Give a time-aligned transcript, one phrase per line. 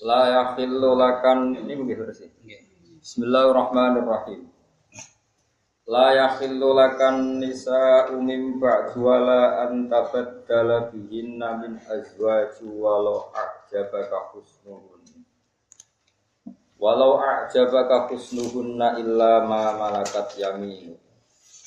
[0.00, 2.30] La yakhillu lakan ini begitu sih.
[3.04, 4.48] Bismillahirrahmanirrahim.
[5.84, 15.04] La yakhillu lakan nisa umim ba'du wala an tabaddala bihinna min azwaji walau a'jabaka husnuhun.
[16.80, 20.96] Walau a'jabaka husnuhunna illa ma malakat yaminu.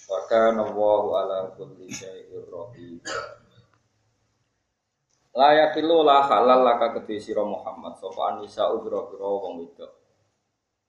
[0.09, 1.85] Wa kana Allahu ala kulli
[2.49, 2.97] rahim.
[5.33, 9.91] Layak ilu la halal laka kedhe sira Muhammad sapa anisa udra pira wong wedok.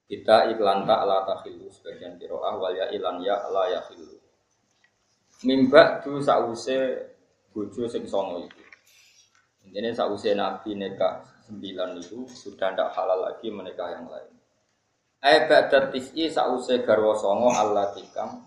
[0.04, 4.20] Kita iklan tak la takhilu sebagian qiraah wal ya ilan ya la yakhilu.
[5.48, 6.76] Mimba du sause
[7.56, 8.62] bojo sing songo itu.
[9.72, 14.32] Ini sause Nabi nikah sembilan itu sudah tidak halal lagi menikah yang lain.
[15.24, 18.44] Ai ba'da tis'i sause garwa songo Allah tikam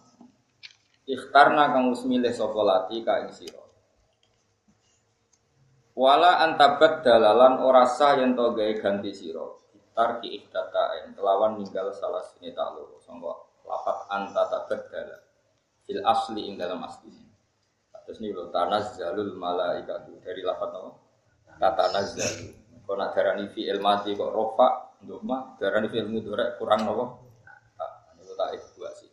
[1.08, 3.67] ikhtarna kang wis milih sapa lati ka ing sira.
[5.98, 9.42] Wala antabat dalalan ora sah yen to gawe ganti sira.
[9.98, 13.34] Tar ki iktata en kelawan ninggal salah sini tak loro sangka
[13.66, 15.18] lapat anta tabaddala
[15.82, 17.10] fil asli ing dalam asli.
[18.06, 20.90] Terus nih lho tanazzalul malaikatu dari lapat apa?
[21.58, 22.46] Tatanazzalu.
[22.86, 26.30] Kok nak darani fi ilmati kok rofa mah darani fi ilmu
[26.62, 27.06] kurang apa?
[28.22, 29.10] Niku tak buat sih.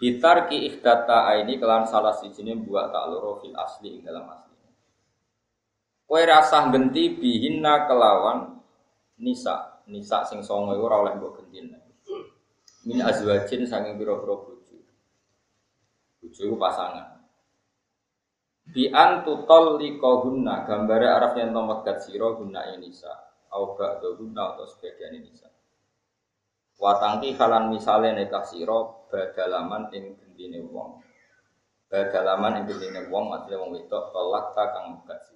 [0.00, 4.55] Bitar ki ikhtata ini kelan salah sijine buat tak loro fil asli ing dalam asli.
[6.06, 8.62] Kowe rasah genti bihinna kelawan
[9.18, 11.82] nisa, nisa sing songo iku ora oleh mbok gentine.
[12.86, 14.78] Min azwajin saking pira-pira bojo.
[16.22, 17.18] Bojo iku pasangan.
[18.70, 21.62] Bi an tutol liqahunna gambare araf yen to
[21.98, 23.10] sira guna nisa.
[23.50, 25.50] Au ba'da guna atau sebagian nisa.
[26.78, 28.78] Watangki halan misale nekah sira
[29.10, 31.02] badalaman ing gendine wong.
[31.90, 35.35] Badalaman ing gendine wong maksudnya wong wedok tolak ta kang sira.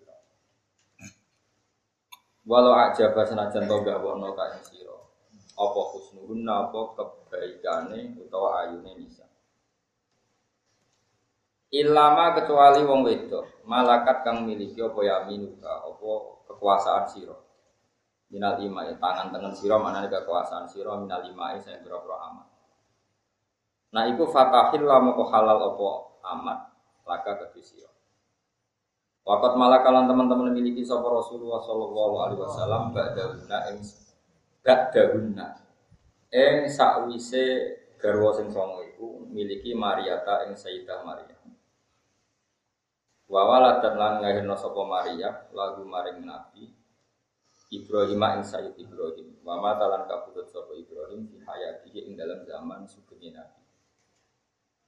[2.49, 4.97] Walau aja senajan to gak wono ka ing sira.
[5.61, 9.28] Apa husnuhunna apa kebaikane utawa ayune nisa.
[11.71, 16.11] Ilama kecuali wong wedok, malakat kang miliki apa yaminuka, apa
[16.51, 17.37] kekuasaan sira.
[18.31, 22.49] Minal lima ya tangan tangan sira mana kekuasaan sira minal lima ya saya berapa amat.
[23.91, 25.89] Nah iku fatahil lama halal apa
[26.34, 26.59] amat
[27.05, 27.90] laka ke sira.
[29.31, 33.79] Wakat malakalan teman-teman memiliki sapa Rasulullah sallallahu alaihi wasallam ba'dahunna ing
[34.67, 35.47] ba'dahunna
[36.35, 41.39] ing sakwise garwa sing songo iku miliki Mariata ing Sayyidah Maria.
[43.31, 46.67] Wa waladan lan ngahirna sapa Maria lagu maring Nabi
[47.71, 49.39] Ibrahim ing Sayyid Ibrahim.
[49.47, 53.63] Wa matalan kabudut sapa Ibrahim di hayatihi ing dalam zaman sugeng Nabi.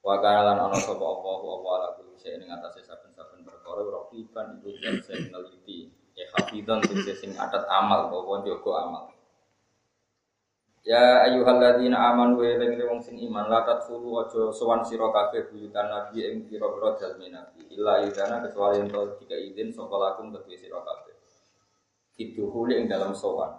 [0.02, 4.58] Wa kana lan ana sapa Allah wa ala kulli syai'in ing atase saben-saben perkara raqiban
[4.58, 5.94] iku sing neliti.
[6.18, 9.14] Ya hafidhan sing adat amal bahwa jogo amal.
[10.82, 15.86] Ya ayyuhalladzina amanu wa eling wong sing iman la tadkhulu aja sowan sira kabeh buyutan
[15.86, 20.82] nabi ing pira-pira dalme nabi illa idana kecuali ento tiga izin sapa lakum kedue sira
[20.82, 21.14] kabeh.
[22.18, 23.54] Kiduhuli ing dalam sowan.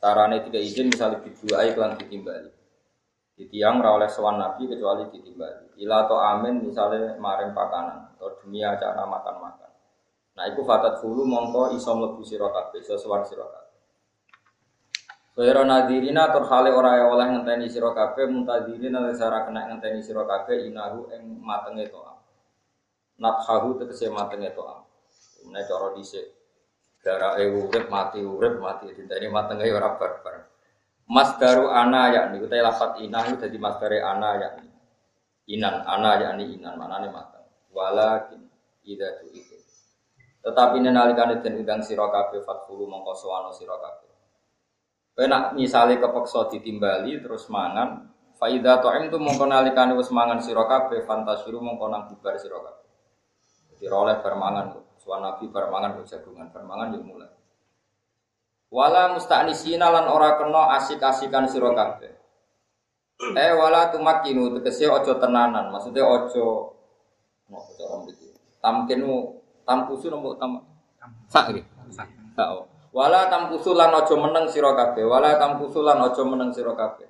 [0.00, 2.63] Tarane tiga izin misalnya bidua iklan ditimbali.
[3.34, 5.74] Di tiang ora oleh sowan nabi kecuali ditimbali.
[5.82, 9.70] Ila atau amin misalnya maring pakanan atau demi acara makan-makan.
[10.34, 13.64] Nah, iku fatat fulu mongko iso mlebu sira kabeh, iso sowan sira kabeh.
[15.34, 20.70] Kaya nadirina tur hale ora oleh ngenteni sira kabeh muntadirina sara kena ngenteni sira kabeh
[20.70, 22.14] inahu ing matenge toa.
[23.18, 24.86] Nathahu tegese matenge toa.
[25.42, 26.26] Menawa cara dhisik
[27.02, 30.34] darake urip mati urip mati diteni matenge ora barbar.
[30.38, 30.53] Mas
[31.36, 34.48] daru ana ya niku te lafat inah itu dadi mas dari ana ya
[35.52, 37.44] inan ana ya ni inan manane mateng.
[37.74, 38.40] Walakin
[38.88, 39.56] ida tu itu.
[40.44, 44.12] Tetapi nenalikane den undang sira kabeh fathulu mongko sowana sira kabeh.
[45.14, 45.26] Kowe
[45.96, 51.86] kepeksa ditimbali terus mangan, faida ta'im tu mongko nalikane wis mangan sira kabeh fantasiru mongko
[51.88, 52.60] nang bubar sira.
[53.74, 56.48] Jadi oleh bermangan, suwan nabi bermangan kok jagungan,
[57.04, 57.30] mulai.
[58.74, 62.10] Wala musta'nisina lan ora kena asik-asikan sira kabeh.
[63.38, 66.74] Eh wala tumakinu tegese aja tenanan, maksudnya aja
[67.46, 68.34] mau cara mriki.
[68.58, 70.58] Tamkinu tampusu nopo tam
[71.30, 71.62] sak iki.
[71.94, 72.10] Sak.
[72.90, 77.06] Wala tamkusulan ojo meneng sira kabeh, wala tamkusulan ojo meneng sira kabeh.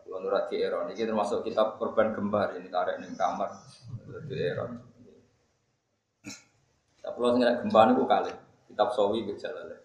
[0.00, 3.52] Kulo nurat di Eron, ini termasuk kitab korban gembar ini tarik ning kamar
[4.28, 4.80] di Eron.
[7.04, 8.32] Tapi lo nggak gembar niku kali,
[8.72, 9.84] kitab sawi gejala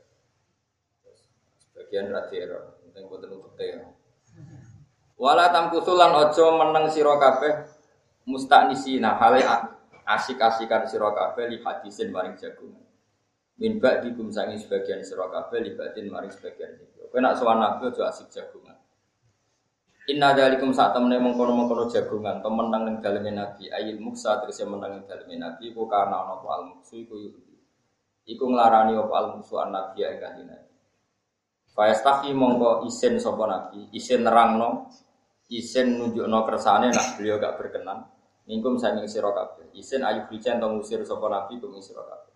[1.92, 2.08] Sebagian
[2.48, 3.76] Eron, penting buat nutup teh.
[5.20, 7.68] Wala tamkusulan ojo meneng sira kabeh
[8.24, 9.44] mustaknisina hale
[10.08, 12.88] asik-asikan sira kabeh li hadisin maring jagungan
[13.60, 17.12] min di kumsangi sebagian sira kabeh libatin maring sebagian itu.
[17.12, 18.80] Kowe nak sowan nabi aja asik jagungan.
[20.08, 24.96] Inna dalikum saat temene mengkono-mengkono jagungan temen nang ning daleme nabi ayil muksa terus menang
[24.96, 27.20] ning daleme nabi ku ana apa al muksu iku
[28.24, 30.71] iku nglarani apa al muksu an nabi kanjeng nabi.
[31.72, 34.92] Fayastahi mongko isin sapa nabi, isin nerangno,
[35.48, 38.08] isin nunjukno kersane nak beliau gak berkenan.
[38.48, 39.72] Mingkum sanging sira kabeh.
[39.78, 42.32] Isin ayu bican to ngusir sapa nabi kum sira kabeh.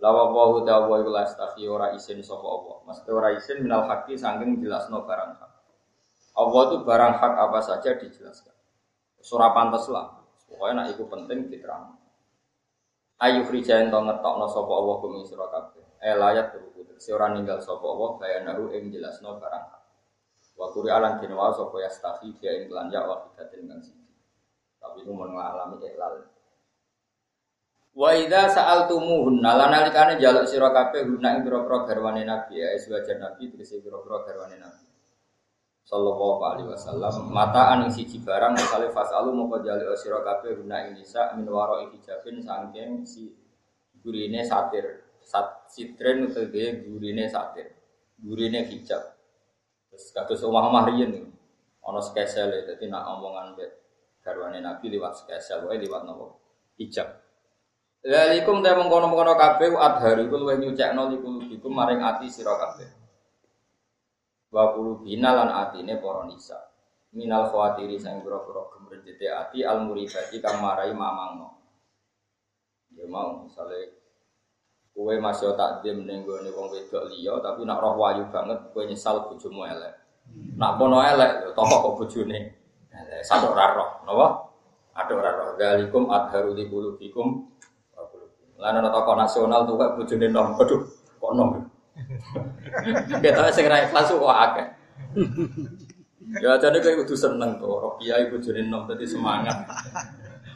[0.00, 2.76] Lawa wahu ta'wa iku lastahi ora isin sapa Allah.
[2.88, 5.52] Maksudnya ora isin minal haqi saking jelasno barang hak.
[6.40, 8.56] Allah itu barang hak apa saja dijelaskan.
[9.20, 10.24] Surah pantas lah.
[10.48, 11.94] Pokoknya nak iku penting diterang.
[13.20, 15.84] Ayu frijain to ngetokno sapa Allah kumi sira kabeh.
[16.00, 16.69] Eh layat teruku.
[17.00, 19.82] Si ora ninggal sapa Allah bayanahu ing jelasno barang hak.
[20.52, 24.12] Wa quri alan dinwa sapa yastahi dia ing lan ya wa kang siji.
[24.76, 26.28] Tapi itu mau ngalami iklal.
[27.96, 33.16] Wa idza sa'altumuhunna lan nalikane njaluk sira kabeh guna ing pira-pira garwane Nabi ya sewajan
[33.16, 34.84] Nabi tegese pira-pira garwane Nabi.
[35.88, 41.00] Sallallahu alaihi wasallam mata ing siji barang misale fasalu moko njaluk sira kabeh guna ing
[41.00, 43.32] nisa min waro hijabin sangking si
[44.04, 47.72] gurine satir sat sitren utawa gurine satir
[48.20, 49.16] gurine hijab
[49.88, 51.30] terus kados omah-omah riyen
[51.84, 53.56] ana skesel dadi nak omongan
[54.20, 56.40] garwane Nabi liwat skesel wae liwat nopo
[56.76, 57.20] hijab
[58.00, 62.88] Lalikum te mengkono-mengkono kabeh adhari iku luwih nyucekno likulubikum maring ati sira kabeh.
[64.48, 66.56] Wa qulu binalan atine para nisa.
[67.12, 71.60] Minal khawatiri sang pira-pira gemrejete ati al muribati kang marai mamangno.
[72.96, 73.99] Ya mau misale
[75.00, 79.24] kowe masih takdim ning gone wong wedok liya tapi nak roh wayu banget kowe nyesal
[79.24, 79.96] bojomu elek.
[80.60, 82.38] Nak kono elek tokoh kok bojone.
[83.24, 83.88] Sadok ora roh?
[84.92, 85.48] Adok ora roh.
[85.56, 87.48] Dalikum adharu likulubikum
[88.60, 90.52] Lan ana tokoh nasional tuh kok bojone nom.
[90.60, 90.84] Aduh,
[91.16, 91.48] kok nom.
[93.24, 94.66] Kita sing ra ikhlas kok akeh.
[96.44, 99.64] Ya jadi kayak kudu seneng tuh, roh kiai bojone nom tadi semangat.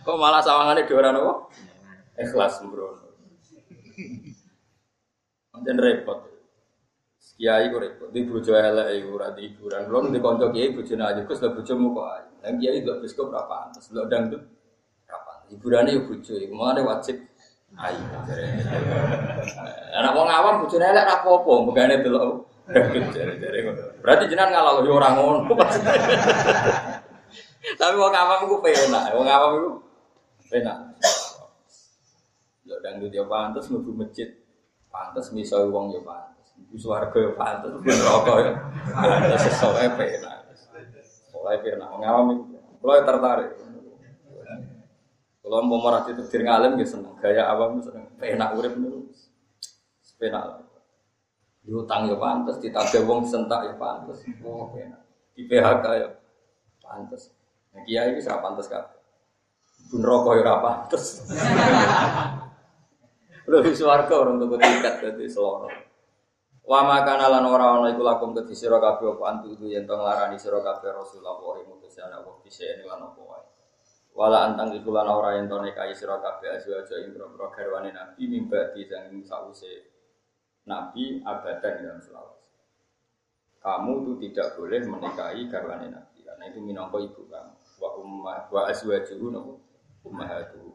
[0.04, 1.48] Kok malah sawangane dhewe ora nopo?
[2.20, 3.00] Ikhlas bro.
[5.64, 6.20] Dan repot.
[7.40, 8.08] Kiai kok repot.
[8.12, 9.88] Di bojo elek iku ora di hiburan.
[9.88, 12.22] Lho di kanca kiai bojone aja Gus lho bojomu kok ae.
[12.44, 13.88] Lah kiai lho berapa pantes.
[13.90, 14.44] Lho dangdut
[15.08, 15.32] berapa?
[15.48, 16.54] Hiburane yo bojo iku.
[16.60, 17.16] Wajib
[17.74, 18.02] ayu.
[19.96, 22.52] Anak wong awam bojone elek ra apa-apa, mbegane delok.
[23.12, 23.60] Jare-jare.
[24.00, 25.48] Berarti jenengan ngalah yo ora ngono.
[27.64, 29.70] Tapi wong awam iku penak, wong awam iku
[30.52, 30.76] penak.
[32.64, 34.43] Yo dangdut yo pantes mlebu masjid.
[34.94, 36.54] Pantes miso wong yo pantes.
[36.54, 38.52] Ibu swarga yo pantes, neraka yo.
[38.94, 40.38] Pantes sesuai penak.
[41.34, 42.44] Soalnya penak wong awam iku.
[42.78, 43.50] Kulo tertarik.
[45.44, 48.96] Kalau mau marah itu diri ngalim gitu seneng, gaya awam seneng, enak urip nih,
[50.16, 50.64] penak.
[51.60, 55.04] Diutang ya pantas, ditagih wong sentak ya pantas, oh enak.
[55.36, 56.08] Di PHK ya
[56.80, 57.28] pantas.
[57.76, 58.88] Nah, kiai bisa pantas kan?
[59.92, 61.28] Bun rokok ya pantas.
[63.44, 65.68] Lebih suarga orang tuh tiket jadi seloro.
[66.64, 70.00] Wa makana lan ora ana iku lakum kedhi sira kabeh apa antu itu yen tong
[70.00, 73.44] larani sira kabeh Rasulullah wa mutus ana wa bisa lan apa wae.
[74.16, 78.72] Wala antang iku lan ora ento nekai sira kabeh aja ing boro garwane Nabi mimba
[78.72, 79.92] di sang sause
[80.64, 82.40] Nabi abadan dalam selawat.
[83.60, 87.54] Kamu itu tidak boleh menikahi garwane Nabi karena itu minangka ibu kamu.
[87.76, 89.60] Wa ummah wa azwajuhu nopo
[90.08, 90.73] ummahatu.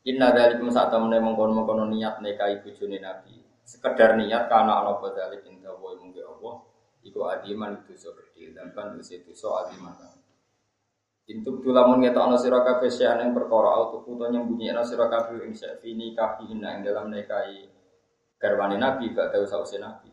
[0.00, 3.36] Inna dalikum saat temene mengkono-mengkono niat nikahi bojone Nabi.
[3.68, 6.64] Sekedar niat karena ana badalik inda wa mungge Allah
[7.04, 9.92] iku adiman dosa gede dan kan dosa adiman.
[11.28, 15.44] Intuk tulamun ngeta ana sira kabeh syan ing perkara auto puto nyembunyi ana sira kabeh
[15.44, 17.68] ing safini kafihin ing dalam nekai
[18.40, 20.08] garwane nabi gak tahu sause nabi.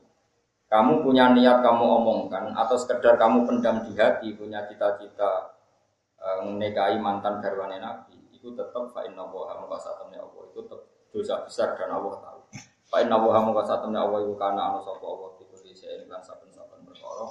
[0.67, 5.56] Kamu punya niat kamu omongkan atau sekedar kamu pendam di hati punya cita-cita
[6.44, 11.74] menekai mantan garwane nabi itu tetap fa inna wa satamnya Allah itu tetap dosa besar
[11.74, 12.39] dan Allah tahu.
[12.86, 15.74] Fa inna wa satamnya Allah itu karena ana sapa Allah itu di
[16.06, 17.25] lan saben-saben perkara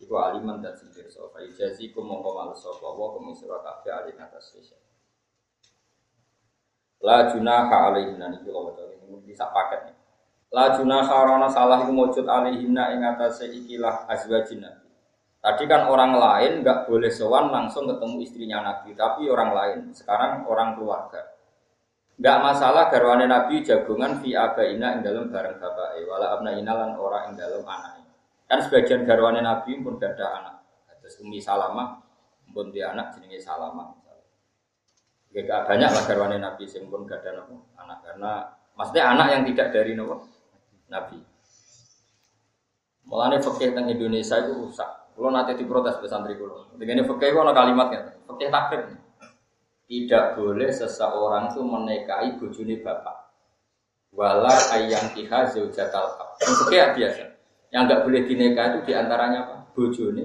[0.00, 1.24] Iku aliman dan sing pirsa.
[1.32, 4.76] Fa ijazi kum mongko sapa wa kum sira kabeh alin atas sesya.
[7.00, 9.96] La junaha alaihi nan iki lho ini bisa paket.
[10.52, 14.89] La junaha sarana salah iku mujud alihina ing atase ikilah Nabi.
[15.40, 19.78] Tadi kan orang lain nggak boleh sowan langsung ketemu istrinya Nabi, tapi orang lain.
[19.96, 21.32] Sekarang orang keluarga.
[22.20, 27.32] Nggak masalah garwane Nabi jagungan fi abaina ing dalam bareng bapak wala abna lan orang
[27.32, 28.04] ing dalam anak.
[28.44, 30.54] Kan sebagian garwane Nabi pun gak ada anak.
[31.00, 31.96] Terus Umi Salamah
[32.52, 33.96] pun dia anak jenenge Salamah.
[35.32, 37.48] Gak banyak lah garwane Nabi sing pun gak ada
[37.80, 40.28] anak karena maksudnya anak yang tidak dari nopo
[40.92, 41.16] Nabi.
[43.08, 44.99] Mulane fakih teng Indonesia itu rusak.
[45.14, 46.72] Kalau nanti diprotes pesantri kulo.
[46.80, 48.00] Dengan fakih ada kalimatnya.
[48.24, 48.82] Fakih takrib.
[49.90, 53.16] Tidak boleh seseorang itu menikahi bojone bapak.
[54.14, 56.38] Wala ayang kiha zaujatal ab.
[56.38, 57.24] Fakih biasa.
[57.70, 59.56] Yang nggak boleh dinikah itu di antaranya apa?
[59.74, 60.24] Bojone.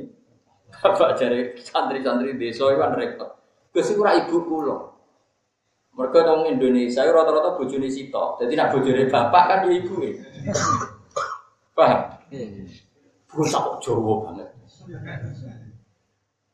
[0.70, 3.30] Bapak jari santri-santri desa itu kan repot.
[3.76, 4.96] Gus ibu kulo.
[5.96, 8.44] Mereka tong Indonesia rata-rata bojone sitok.
[8.44, 10.12] Jadi nak bojone bapak kan ya ibu e.
[11.72, 12.00] Paham?
[13.32, 14.48] Bangsa kok Jawa banget.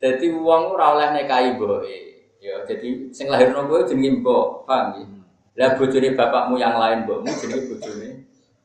[0.02, 1.98] Jadi uang ora oleh nikahi mboke.
[2.42, 5.06] Ya, jadi sing lahirno kowe jenenge mbok, paham ya?
[5.62, 8.08] Lah bojone bapakmu yang lain mbokmu jenenge bojone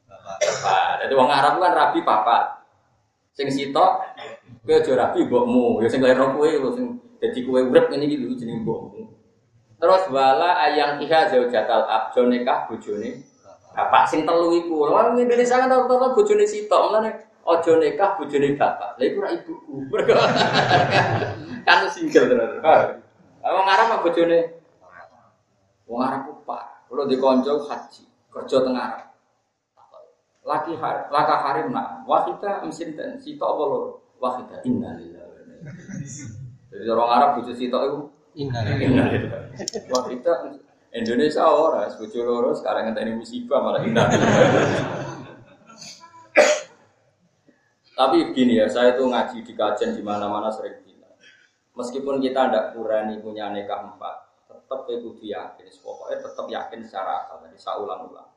[0.10, 1.06] bapak.
[1.06, 2.66] Jadi wong Arab kan rabi papat.
[3.38, 4.02] Sing sitok
[4.66, 5.86] kowe aja rabi mbokmu.
[5.86, 9.14] Ya sing lahirno kowe sing dadi kowe urip ngene iki lho jenenge mbokmu.
[9.78, 13.22] Terus wala ayang iha zaujatal abjo nikah bojone
[13.78, 14.90] bapak sing telu iku.
[14.90, 19.00] Wong Indonesia kan rata-rata bojone sitok, mulane aja nikah bojone bapak.
[19.00, 19.74] Lah iku ora ibuku.
[21.68, 22.60] kan single terus.
[23.48, 24.40] Wong Arab mah bojone
[25.88, 26.92] Wong Arab ku pak.
[26.92, 29.08] Kulo di kanca haji, kerja teng Arab.
[30.48, 33.90] Laki har, laka harim nak, wahida mesin ten, sitok apa loro?
[34.16, 35.60] Wahida innalillahi.
[36.72, 38.00] Jadi orang Arab bojo sitok itu
[38.48, 39.28] innalillahi.
[39.92, 40.34] Wahida
[40.96, 44.08] Indonesia ora, bojo loro sekarang ngenteni musibah malah indah.
[47.98, 51.18] Tapi begini ya, saya itu ngaji di kajian di mana-mana sering bilang.
[51.74, 55.66] Meskipun kita tidak kurani punya nikah empat, tetap itu yakin.
[55.82, 57.42] Pokoknya tetap yakin secara akal.
[57.42, 58.30] Tadi saya ulang-ulang.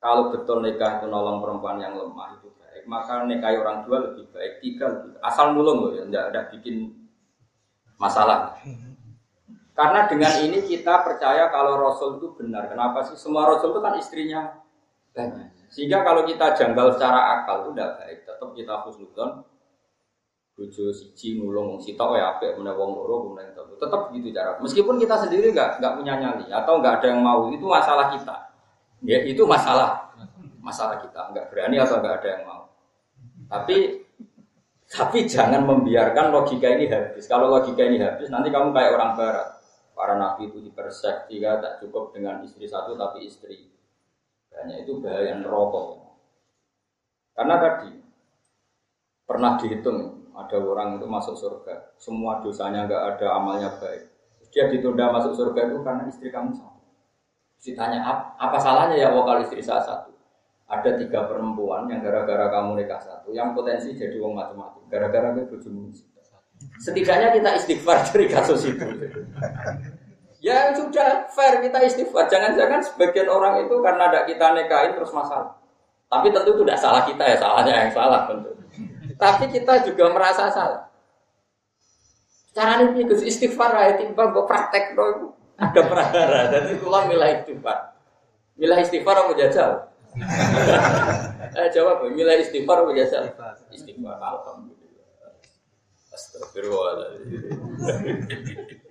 [0.00, 4.28] Kalau betul nikah itu nolong perempuan yang lemah itu baik, maka nikah orang dua lebih
[4.32, 5.24] baik, tiga lebih baik.
[5.24, 6.76] Asal nulung loh ya, tidak ada bikin
[8.00, 8.56] masalah.
[9.76, 12.68] Karena dengan ini kita percaya kalau Rasul itu benar.
[12.72, 13.16] Kenapa sih?
[13.20, 14.40] Semua Rasul itu kan istrinya
[15.12, 15.55] banyak.
[15.70, 18.18] Sehingga kalau kita janggal secara akal itu tidak baik.
[18.26, 19.30] Tetap kita khusnudon.
[20.56, 23.76] Bojo siji ngulung si tau ya apik mana wong loro kemudian itu.
[23.76, 24.56] Tetap gitu cara.
[24.56, 28.36] Meskipun kita sendiri nggak nggak punya nyali atau nggak ada yang mau itu masalah kita.
[29.04, 30.16] Ya itu masalah
[30.64, 32.62] masalah kita nggak berani atau nggak ada yang mau.
[33.52, 34.06] Tapi
[34.86, 37.28] tapi jangan membiarkan logika ini habis.
[37.28, 39.48] Kalau logika ini habis, nanti kamu kayak orang barat.
[39.96, 43.75] Para nabi itu dipersepsi tak cukup dengan istri satu tapi istri
[44.56, 46.00] banyak itu bahaya rokok.
[47.36, 47.92] Karena tadi
[49.28, 54.08] pernah dihitung ada orang itu masuk surga, semua dosanya nggak ada amalnya baik.
[54.48, 56.80] Dia ditunda masuk surga itu karena istri kamu satu.
[57.60, 58.00] Ditanya
[58.40, 60.16] apa salahnya ya wakal istri saya satu?
[60.66, 64.82] Ada tiga perempuan yang gara-gara kamu nikah satu, yang potensi jadi wong macam-macam.
[64.88, 65.92] Gara-gara bojomu
[66.80, 68.86] Setidaknya kita istighfar dari kasus itu.
[70.46, 72.30] Ya sudah fair kita istighfar.
[72.30, 75.58] Jangan-jangan sebagian orang itu karena ada kita nikahin terus masalah.
[76.06, 78.54] Tapi tentu itu tidak salah kita ya, salahnya yang salah tentu.
[79.18, 80.86] Tapi kita juga merasa salah.
[82.54, 85.34] Cara ini itu istighfar ya timbang gue praktek dong.
[85.58, 87.98] Ada perahara dan itu lah milah istighfar.
[88.54, 89.70] Milah istighfar apa jajal?
[91.58, 93.34] eh jawab, milah istighfar apa jajal?
[93.74, 94.14] Istighfar.
[94.22, 95.34] Alhamdulillah.
[96.14, 98.85] Astagfirullahaladzim.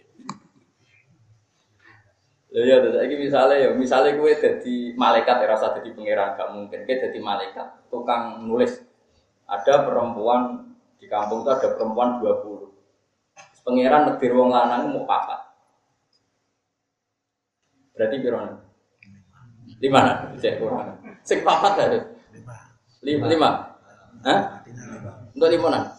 [2.55, 6.87] Ya ya, ini misalnya ya, misalnya gue jadi malaikat ya rasa jadi pangeran gak mungkin.
[6.87, 8.79] Gue jadi malaikat, tukang nulis.
[9.43, 12.71] Ada perempuan di kampung itu ada perempuan 20.
[13.59, 15.51] Pangeran negeri wong lanang mau papat.
[17.91, 18.55] Berarti berapa?
[19.83, 20.01] Lima.
[20.39, 20.95] Cek kurang.
[21.27, 21.99] Sing papat ada.
[23.03, 23.25] Lima.
[23.27, 23.49] Lima.
[24.23, 24.63] Hah?
[25.35, 25.91] Untuk lima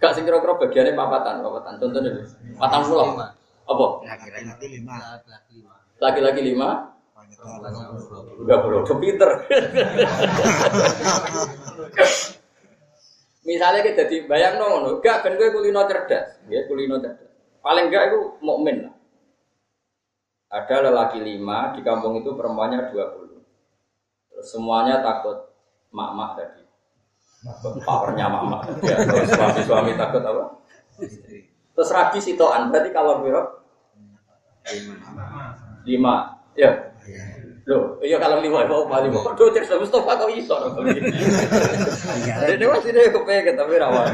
[0.00, 1.74] Gak sing kira-kira bagiannya papatan, papatan.
[1.76, 2.24] Contohnya.
[2.56, 3.35] Patang pulau.
[3.66, 3.86] Apa?
[4.06, 4.94] Laki-laki lima.
[5.98, 6.68] Laki-laki lima.
[8.38, 9.30] Enggak perlu, pinter.
[13.46, 17.30] Misalnya kita jadi bayang nong, gak kan gue kulino cerdas, ya kulino cerdas.
[17.62, 18.94] Paling enggak itu mukmin lah.
[20.50, 23.42] Ada lelaki lima di kampung itu perempuannya dua puluh.
[24.44, 25.48] semuanya takut
[25.88, 26.62] mak-mak tadi.
[27.86, 28.66] Powernya mama.
[28.82, 30.44] Ya, suami-suami takut apa?
[31.76, 33.60] Terus rabi sitoan, berarti kalau biro
[34.66, 34.94] lima.
[35.84, 36.14] Lima.
[36.56, 36.72] Ya.
[37.66, 39.26] Loh, iya kalau lima, mau paling mau.
[39.36, 40.56] Tuh cek sama Mustafa kok iso.
[42.46, 44.06] Jadi masih dia kepengen tapi rawan.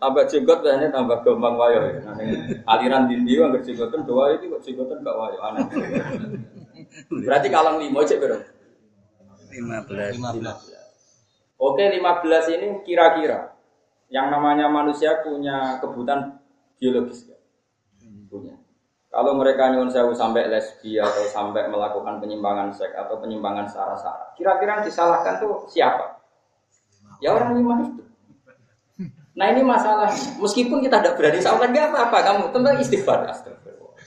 [0.00, 1.80] Tambah jenggot biasanya tambah gampang wayo.
[1.88, 2.00] ya.
[2.04, 5.64] Nah, ini aliran dindi yang jenggotan dua itu kok jenggotan gak wayo aneh.
[7.24, 8.44] Berarti kalau lima cek berapa?
[9.54, 10.18] 15.
[11.56, 13.53] Oke, 15 ini kira-kira
[14.14, 16.38] yang namanya manusia punya kebutuhan
[16.78, 17.38] biologis ya?
[18.30, 18.54] Punya.
[19.10, 24.78] Kalau mereka nyuwun sewu sampai lesbi atau sampai melakukan penyimpangan seks atau penyimpangan sara-sara, kira-kira
[24.78, 26.22] yang disalahkan tuh siapa?
[27.18, 28.02] Ya orang lima itu.
[29.34, 30.14] Nah ini masalah.
[30.38, 32.18] Meskipun kita tidak berani salahkan, nggak apa-apa.
[32.22, 33.26] Kamu tentang istighfar.
[33.26, 33.98] Astagfirullah.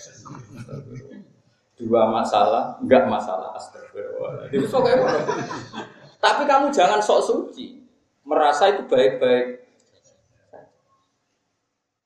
[1.75, 3.51] Dua masalah, nggak masalah.
[3.59, 4.47] Astagfirullah.
[6.23, 7.83] Tapi kamu jangan sok suci.
[8.23, 9.66] Merasa itu baik-baik.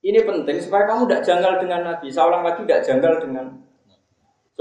[0.02, 2.08] Ini penting supaya kamu tidak janggal dengan Nabi.
[2.10, 3.46] Seorang lagi tidak janggal dengan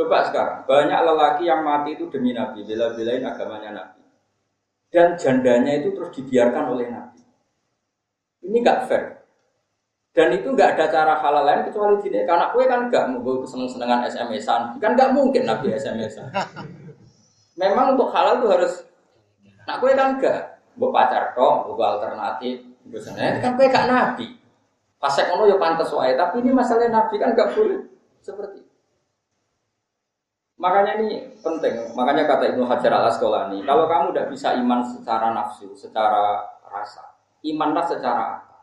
[0.00, 4.00] Coba sekarang, banyak lelaki yang mati itu demi Nabi, bela-belain agamanya Nabi.
[4.88, 7.20] Dan jandanya itu terus dibiarkan oleh Nabi.
[8.48, 9.20] Ini nggak fair.
[10.16, 12.24] Dan itu nggak ada cara halal lain kecuali gini.
[12.24, 14.80] Karena kue kan nggak mau seneng-senengan SMS-an.
[14.80, 16.32] Kan nggak mungkin Nabi SMS-an.
[17.60, 18.72] Memang untuk halal itu harus.
[19.68, 20.64] Nah kue kan nggak.
[20.80, 22.64] Mau pacar dong, mau alternatif.
[22.88, 24.39] Biasanya kan kue gak Nabi.
[25.00, 26.12] Pasek ngono ya pantas wae.
[26.12, 27.80] Tapi ini masalah Nabi kan nggak boleh
[28.20, 28.70] seperti itu.
[30.60, 31.96] Makanya ini penting.
[31.96, 37.16] Makanya kata Ibnu Hajar al Asqalani, kalau kamu tidak bisa iman secara nafsu, secara rasa,
[37.40, 38.60] imanlah secara akal.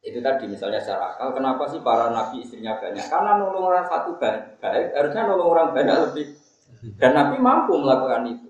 [0.00, 1.36] Itu tadi misalnya secara akal.
[1.36, 3.04] Kenapa sih para nabi istrinya banyak?
[3.04, 6.26] Karena nolong orang satu baik, baik harusnya nolong orang banyak lebih.
[6.96, 8.48] Dan Nabi mampu melakukan itu.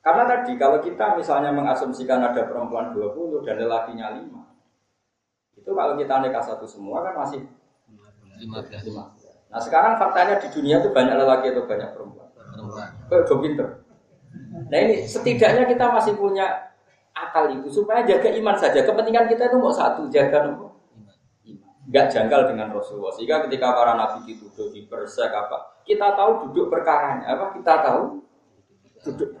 [0.00, 4.39] Karena tadi kalau kita misalnya mengasumsikan ada perempuan 20 dan lelakinya 5.
[5.60, 7.44] Itu kalau kita nikah satu semua kan masih
[8.40, 8.88] 15.
[8.88, 9.52] 5.
[9.52, 12.28] Nah sekarang faktanya di dunia itu banyak lelaki atau banyak perempuan.
[12.32, 12.88] Perempuan.
[13.10, 13.68] Kok pinter.
[14.70, 16.70] Nah ini setidaknya kita masih punya
[17.10, 18.80] akal itu supaya jaga iman saja.
[18.86, 20.78] Kepentingan kita itu mau satu jaga nopo.
[21.44, 21.70] Iman.
[21.90, 23.10] Gak janggal dengan Rasulullah.
[23.18, 27.50] Sehingga ketika para nabi dituduh di persek apa, kita tahu duduk perkaranya apa?
[27.58, 28.22] Kita tahu
[29.02, 29.34] duduk.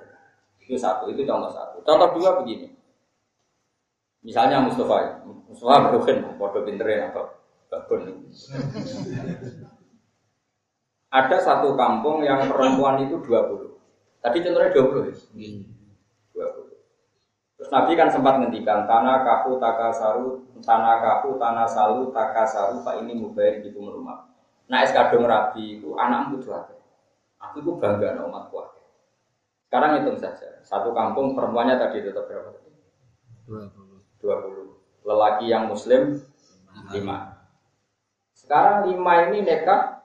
[0.58, 1.06] Itu satu.
[1.06, 1.78] Itu contoh satu.
[1.86, 2.79] Contoh dua begini.
[4.20, 5.24] Misalnya Mustafa.
[5.24, 7.32] Mustafa berukin, bodoh pinterin atau
[7.72, 8.28] babon.
[11.10, 13.70] Ada satu kampung yang perempuan itu 20.
[14.20, 15.14] Tadi contohnya 20 ya?
[16.36, 16.70] 20.
[17.60, 23.20] Terus Nabi kan sempat ngendikan tanah kaku takasaru, tanah kaku tanah salu takasaru, pak ini
[23.20, 24.32] mubair gitu rumah.
[24.70, 26.56] Nah es kadung rabi itu anakmu tuh.
[27.40, 28.64] Aku itu bangga sama umatku.
[29.66, 30.60] Sekarang hitung saja.
[30.64, 32.52] Satu kampung perempuannya tadi tetap berapa?
[32.54, 32.70] tadi?
[33.48, 33.79] 20.
[34.22, 35.04] 20.
[35.04, 36.20] Lelaki yang muslim
[36.92, 36.94] 5.
[38.36, 40.00] Sekarang 5 ini nekat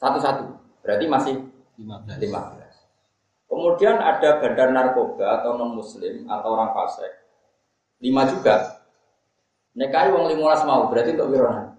[0.00, 0.44] satu-satu.
[0.84, 1.34] Berarti masih
[1.80, 2.20] 15.
[2.20, 2.64] 15.
[3.48, 7.12] Kemudian ada bandar narkoba atau non muslim atau orang fasik.
[8.02, 8.82] Lima juga.
[9.78, 11.74] Nekai wong limolas mau berarti untuk wirona.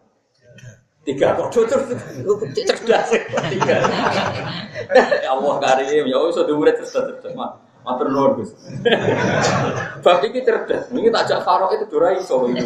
[1.06, 3.10] Tiga kok tuh cerdas
[3.54, 3.78] tiga.
[5.26, 8.52] Ya Allah karim ya wis udah terus terus Ma- matur nuwun Gus.
[10.04, 10.89] Bab iki cerdas.
[10.89, 12.65] Ini tak jak farok itu dora iso itu.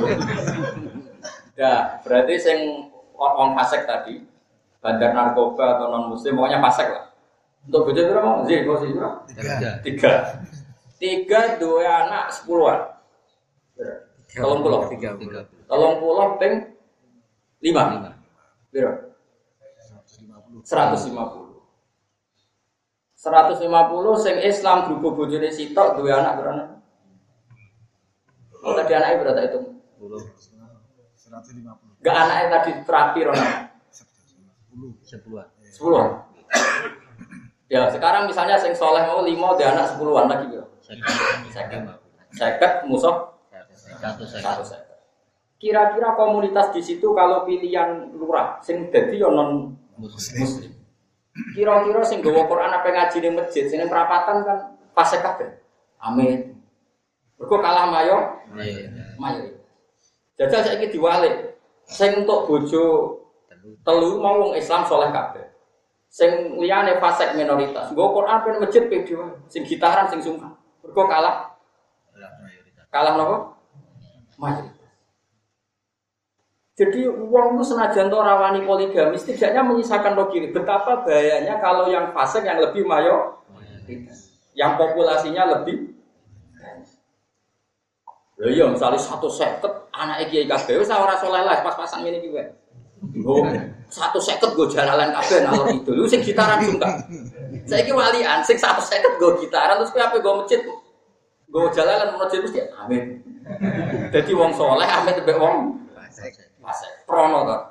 [1.59, 2.87] Ya, berarti sing
[3.19, 4.23] orang fasik tadi
[4.79, 7.05] bandar narkoba atau non muslim pokoknya fasik lah.
[7.67, 8.47] Untuk bojo berapa mau?
[8.47, 9.17] Zin, kau sih berapa?
[9.27, 9.69] Tiga.
[9.83, 10.13] Tiga.
[10.95, 12.79] Tiga dua anak sepuluhan.
[14.31, 14.87] Tolong pulau.
[14.87, 15.43] Tiga puluh.
[15.67, 16.71] Tolong pulau peng
[17.59, 17.83] lima.
[17.99, 18.11] Lima.
[18.71, 19.11] Berapa?
[20.63, 21.48] Seratus lima puluh.
[23.19, 24.15] Seratus lima puluh.
[24.15, 26.63] Sing Islam berhubung bojone sitok dua anak berapa?
[28.63, 29.59] Oh tadi anaknya berapa itu?
[29.99, 30.23] Puluh.
[31.99, 33.51] Gak anaknya tadi terakhir orang
[35.03, 35.43] Sepuluh.
[35.67, 36.03] sepuluh.
[37.67, 40.63] Ya sekarang misalnya sing soleh mau lima dia anak sepuluhan lagi bro.
[41.51, 41.83] Seket.
[42.33, 43.35] Seket musuh
[43.99, 44.63] Satu satu satu.
[44.63, 44.97] seket.
[45.59, 50.39] Kira-kira komunitas di situ kalau pilihan lurah sing dadi yo non Muslim.
[50.39, 50.71] muslim.
[51.55, 54.57] Kira-kira sing gawa Quran apa ngaji di masjid, sing perapatan kan
[54.95, 55.49] fase kabeh.
[55.99, 56.55] Amin.
[57.39, 59.15] Mergo kalah mayo, Iya.
[59.15, 59.59] mayo.
[60.35, 61.55] Jajal saiki diwalik.
[61.87, 62.83] Sing untuk bojo
[63.83, 65.43] telu mau wong Islam soleh kabeh.
[66.09, 67.91] Sing liyane fasik minoritas.
[67.91, 69.35] Nggo Quran pen masjid wae.
[69.51, 70.55] Sing gitaran sing sungkan.
[70.83, 71.51] Mergo kalah
[72.89, 73.37] kalah napa?
[74.39, 74.78] Mayoritas.
[76.79, 80.47] Jadi uang itu senajan to rawani poligami, setidaknya menyisakan logika.
[80.55, 83.43] Betapa bahayanya kalau yang fasik yang lebih mayo,
[84.55, 85.91] yang populasinya lebih.
[88.39, 92.31] Lho iya, misalnya satu seket anak kiai kabeh wis ora soleh lah pas-pasan ngene iki
[92.31, 92.47] wae.
[93.03, 93.43] Nggo
[93.91, 95.91] satu seket gue jalalan kabeh nalor itu.
[95.91, 97.03] Lu sing gitaran sumpah.
[97.67, 100.63] Saya ki walian, sing satu seket gue gitaran terus apa gue masjid
[101.51, 103.19] gue jalalan masjid mesti amin.
[104.15, 105.75] Jadi wong soleh amin tebek wong.
[107.05, 107.61] Prono kan.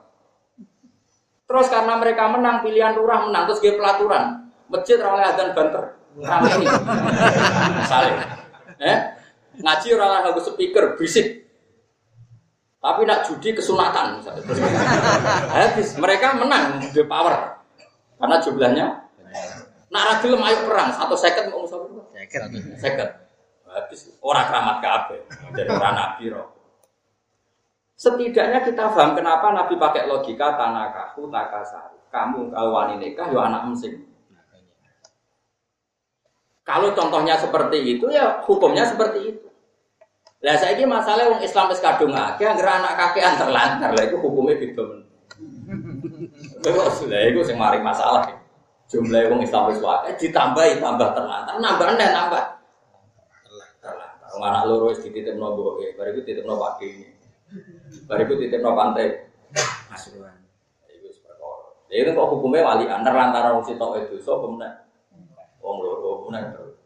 [1.49, 5.85] Terus karena mereka menang pilihan lurah menang terus gue pelaturan masjid ora oleh adzan banter.
[6.19, 6.67] Rame ini.
[7.79, 8.15] Misalnya,
[8.83, 8.99] eh
[9.63, 11.47] ngaji ora oleh speaker bisik.
[12.79, 14.43] Tapi nak judi kesunatan misalnya.
[15.51, 17.59] Habis mereka menang di power
[18.19, 18.87] karena jumlahnya.
[19.89, 21.81] Nak ragilem ayo perang satu second mau musuh.
[22.77, 23.11] Second.
[23.69, 25.17] Habis orang keramat kabe
[25.57, 26.58] dari orang nabi roh.
[27.99, 31.99] Setidaknya kita paham kenapa Nabi pakai logika tanakahu takasari.
[32.15, 34.07] Kamu kalau wani nikah yo anak mesing.
[36.63, 39.49] Kalau contohnya seperti itu ya hukumnya seperti itu.
[40.47, 44.15] Lah saya ini masalah wong Islam wis kadung akeh anggere anak kakean terlantar lah itu
[44.15, 45.03] hukumnya beda men.
[46.63, 48.31] Lha iku sing mari masalah.
[48.87, 52.45] Jumlah wong Islam wis akeh ditambahi tambah terlantar, nambah nambah.
[53.83, 54.29] Terlantar.
[54.39, 56.79] Wong anak loro wis dititipno mboke, bar iku titipno Pak
[57.89, 58.05] Ki.
[58.05, 59.29] Bar iku titipno pantai.
[59.89, 60.37] Pasuruan.
[60.87, 61.69] Iku perkara.
[61.89, 64.85] Lha itu kok hukumnya wali antar lantaran wong sitok itu so pemenang.
[65.65, 66.77] Wong loro terus.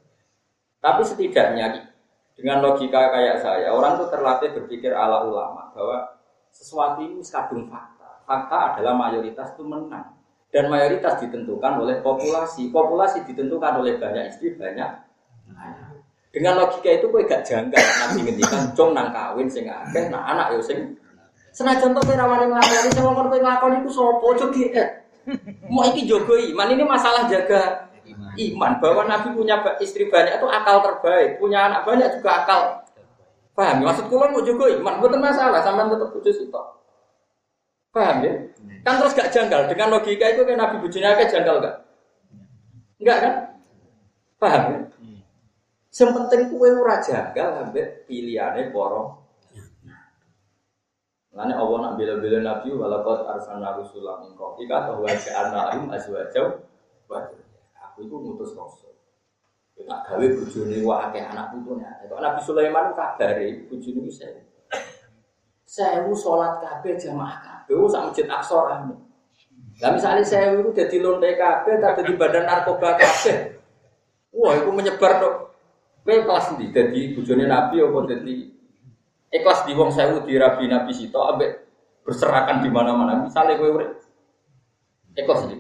[0.83, 1.95] Tapi setidaknya
[2.33, 6.19] dengan logika kayak saya, orang tuh terlatih berpikir ala ulama bahwa
[6.51, 8.25] sesuatu ini kadung fakta.
[8.27, 10.19] Fakta adalah mayoritas itu menang.
[10.53, 12.69] Dan mayoritas ditentukan oleh populasi.
[12.69, 14.91] Populasi ditentukan oleh banyak istri, banyak
[15.49, 15.92] anak.
[16.33, 17.77] Dengan logika itu gue gak janggal.
[17.77, 20.97] Nabi ngendikan, jong nang kawin sing akeh, nah anak yo sing
[21.53, 24.89] Senajan to kira wani nglakoni sing ngomong kowe nglakoni iku sapa aja GR.
[25.69, 28.33] Mau iki jogo iman ini masalah jaga Iman.
[28.35, 32.61] iman bahwa Nabi punya istri banyak itu akal terbaik, punya anak banyak juga akal.
[33.53, 33.85] Paham?
[33.85, 33.93] ya?
[33.93, 36.61] Maksud kula mau juga iman, bukan masalah, sampean tetap putus itu.
[37.93, 38.33] Paham ya?
[38.81, 41.77] Kan terus gak janggal dengan logika itu kan Nabi bujurnya kayak janggal gak?
[42.97, 43.35] Enggak kan?
[44.41, 44.81] Paham ya?
[45.93, 49.21] Yang kue ora janggal ambek pilihane para
[51.33, 56.61] Lane Allah nak bela-bela Nabi walaqad arsalna rusulan min qablika wa ja'alna lahum azwajan
[57.09, 57.89] wa dzurriyyah.
[57.89, 58.93] Aku itu ngutus rasul.
[59.73, 61.89] Tak gawe bojone wae anak putune.
[62.05, 64.45] Kok Nabi Sulaiman kabare bojone wis saya.
[65.65, 68.97] Sewu sholat kabeh jamaah kabeh wis sak masjid rame.
[69.81, 73.57] Lah misalnya saya itu jadi lonte kabeh, tak jadi badan narkoba kabeh.
[74.37, 75.52] Wah, itu menyebar dong.
[76.03, 76.75] Kowe kelas ndi?
[76.75, 78.35] Dadi bojone Nabi apa dadi
[79.31, 81.51] ikhlas di wong sewu di rabi Nabi Sito ambek
[82.03, 83.23] berserakan di mana-mana.
[83.23, 83.91] Misalnya kowe urip
[85.15, 85.57] ikhlas ndi?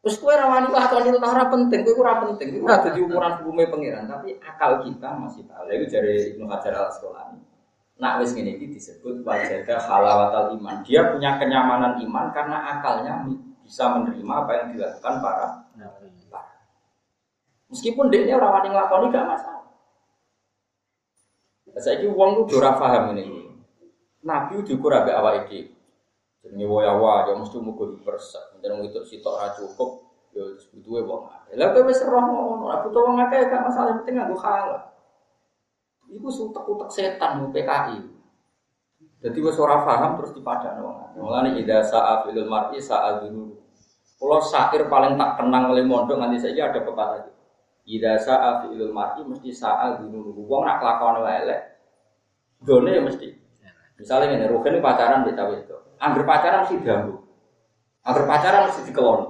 [0.00, 2.56] Terus kowe rawani lah atau itu ora penting, kowe ora penting.
[2.56, 5.68] Iku ora dadi umuran hukume pangeran, tapi akal kita masih tahu.
[5.68, 7.40] Lha iku jare Ibnu Hajar Al Asqalani.
[8.00, 10.80] Nak wis ngene iki disebut wajada halawatal iman.
[10.88, 13.28] Dia punya kenyamanan iman karena akalnya
[13.60, 15.68] bisa menerima apa yang dilakukan para
[17.70, 19.62] Meskipun dia orang wani nglakoni gak masalah.
[21.78, 23.46] Saya ini uang tuh ora paham ini.
[24.26, 25.70] Nabi diukur ambek awake dhewe.
[26.40, 28.58] Jenenge wayawa ya mesti mugo dipersak.
[28.58, 30.02] Jeneng itu sitok ora cukup
[30.34, 31.54] ya terus butuhe wong akeh.
[31.54, 34.82] Lah kowe wis roh ngono, ora butuh wong gak masalah penting nganggo halal.
[36.10, 38.02] Iku sutek-utek setan PKI.
[39.22, 41.20] Jadi wis ora paham terus wong akeh.
[41.22, 43.62] Mulane ida sa'a fil mar'i sa'a dulu.
[44.20, 47.39] Kalau syair paling tak kenang oleh mondok nanti saja ada pepatah.
[47.90, 50.46] Ida sa'a fi'ilul mar'i mesti sa'a dulu.
[50.46, 51.74] Wong nak kelakuan elek.
[52.62, 53.34] Done ya mesti.
[53.98, 55.76] Misalnya ini, Rugen ini pacaran di cawe itu.
[55.98, 57.18] Angger pacaran mesti diganggu.
[58.06, 59.26] Angger pacaran mesti dikeloni.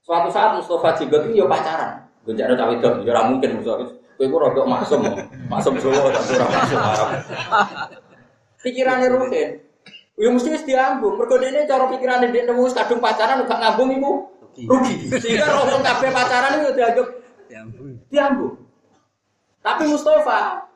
[0.00, 2.08] Suatu saat Mustafa Jigot itu ya pacaran.
[2.24, 3.84] Gonjak ada cawe itu, ya ora mungkin Mustafa.
[4.18, 5.04] Kowe ku rodok maksum,
[5.46, 7.08] maksum Solo dan ora maksum Arab.
[8.58, 9.48] Pikirannya Rugen,
[10.18, 11.14] ya mesti wis diambung.
[11.14, 14.10] Mergo dene cara pikirane dia nemu wis kadung pacaran gak ngambung iku
[14.66, 15.06] rugi.
[15.14, 17.06] Sehingga rokok kabeh pacaran itu dianggap
[17.48, 18.54] diambung.
[19.58, 20.68] Tapi Mustafa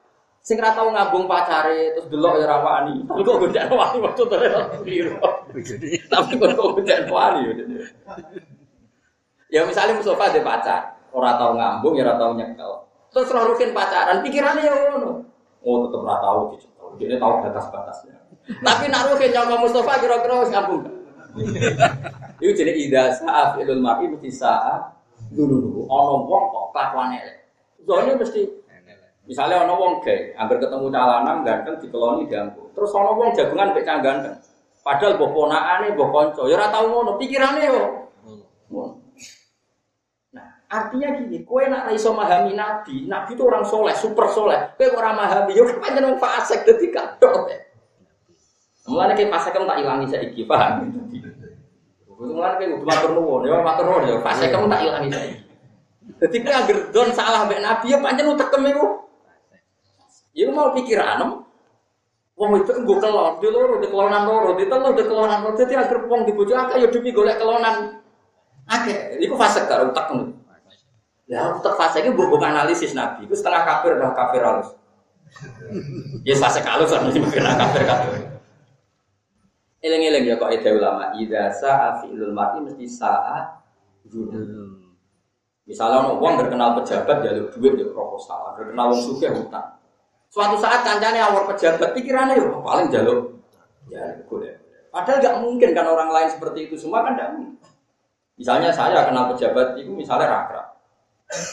[0.42, 3.06] sing ra tau ngambung pacare terus delok ya rawani.
[3.06, 4.36] Kok gonjak wani waktu to
[4.82, 5.14] biru.
[6.10, 7.54] Tapi kok gonjak wani ya.
[9.52, 10.80] Ya misalnya Mustafa ada pacar,
[11.12, 12.72] ora tau ngambung ya ora tau nyekel.
[13.12, 15.28] Terus roh rukin pacaran, pikirannya ya ngono.
[15.60, 16.88] Oh tetep ora tau dicekel.
[16.96, 18.16] Dia tahu batas-batasnya.
[18.42, 20.82] Tapi nak rukin nyangka Mustafa kira-kira wis ngambung.
[22.42, 24.90] Itu jadi ida saat ilul mar'i mesti saat
[25.32, 25.80] dulu dulu.
[25.88, 27.36] Ono wong kok kelakuan elek.
[27.82, 28.42] Soalnya mesti
[29.26, 32.70] misalnya ono wong gay, agar ketemu calanan ganteng dikeloni dianggo.
[32.74, 34.36] Terus ono wong jagungan mek cah ganteng.
[34.82, 38.10] Padahal ponakane, mbok kanca, ya ora tau ngono, pikirane yo.
[38.66, 38.98] ngono.
[40.34, 44.74] Nah, artinya gini, kowe nak iso memahami nabi, nabi itu orang soleh, super soleh.
[44.74, 47.46] Kowe kok ora memahami, yo pancen wong fasik dadi kadok.
[48.90, 50.90] Mulane kayak fase kamu tak ilangi saiki, paham?
[52.32, 55.36] Mulane kayak udah matur nuwun, ya matur nuwun ya fase kamu tak ilangi saiki.
[56.18, 58.86] Jadi kita agar don salah mbek Nabi ya pancen utekem iku.
[60.32, 61.44] Ya mau pikiran
[62.32, 65.52] Wong itu nggo kelon, di loro, di kelonan loro, di telu, di kelonan loro.
[65.52, 68.00] Jadi agar wong di bojo akeh ya demi golek kelonan
[68.66, 69.20] akeh.
[69.20, 70.32] Iku fase karo utek ngono.
[71.28, 73.28] Ya utek fase iki mbok analisis Nabi.
[73.28, 74.72] Iku setengah kafir dah kafir halus.
[76.24, 78.31] Ya fase kalus kan mesti kafir kafir.
[79.82, 83.50] Eleng-eleng ya kok ide ulama, idza sa'a fi'lul mar'i mesti sa'a
[84.06, 84.78] dulu.
[85.66, 89.78] Misalnya ono wong terkenal pejabat jaluk duit ya proposal, terkenal wong sugih hutang.
[90.30, 93.42] Suatu saat kancane awal pejabat pikirannya ya paling jaluk
[93.90, 94.54] ya boleh.
[94.90, 97.58] Padahal nggak mungkin kan orang lain seperti itu semua kan tidak mungkin.
[98.38, 100.66] Misalnya saya kenal pejabat itu misalnya rakrab,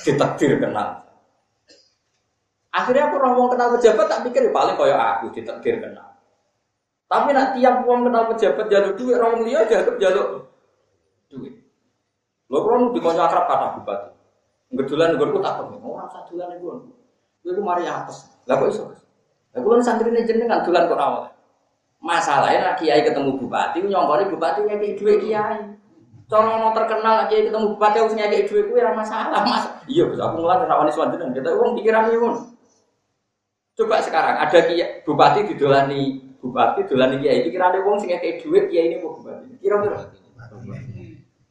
[0.05, 1.05] ditakdir kenal.
[2.69, 6.08] Akhirnya aku orang kenal pejabat tak pikir ya paling kaya aku ditakdir kenal.
[7.09, 10.45] Tapi nak tiap uang kenal pejabat jaluk duit, orang liya jaluk jaluk
[11.33, 11.57] duit.
[12.53, 14.09] Lo kalau di kocok akrab kata bupati,
[14.77, 16.73] ngedulan gue tak tahu, orang satu dulan gue,
[17.45, 18.29] gue mari atas.
[18.45, 18.93] Lah kok iso?
[19.53, 21.25] Lah kula santrine jenengan dolan kok awal.
[21.99, 25.61] Masalahnya lagi kiai ketemu bupati, nyongkone bupati ngekek dhuwit kiai.
[26.29, 29.65] Cara ono terkenal kiai ketemu bupati harus ngekek dhuwit kuwi ora masalah, Mas.
[29.89, 31.33] Iya, aku ngelar ora wani swanten.
[31.33, 32.53] Kita wong pikirane ngono.
[33.73, 38.87] Coba sekarang ada kiai bupati didolani bupati dolani kiai pikirane wong sing ngekek dhuwit kiai
[38.91, 39.59] ini kok bupati.
[39.59, 39.99] Kira-kira.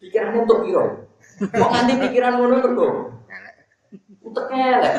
[0.01, 0.85] Pikirannya untuk piro?
[1.39, 2.95] Kok nganti pikiran ngono terus?
[4.25, 4.95] Utek elek.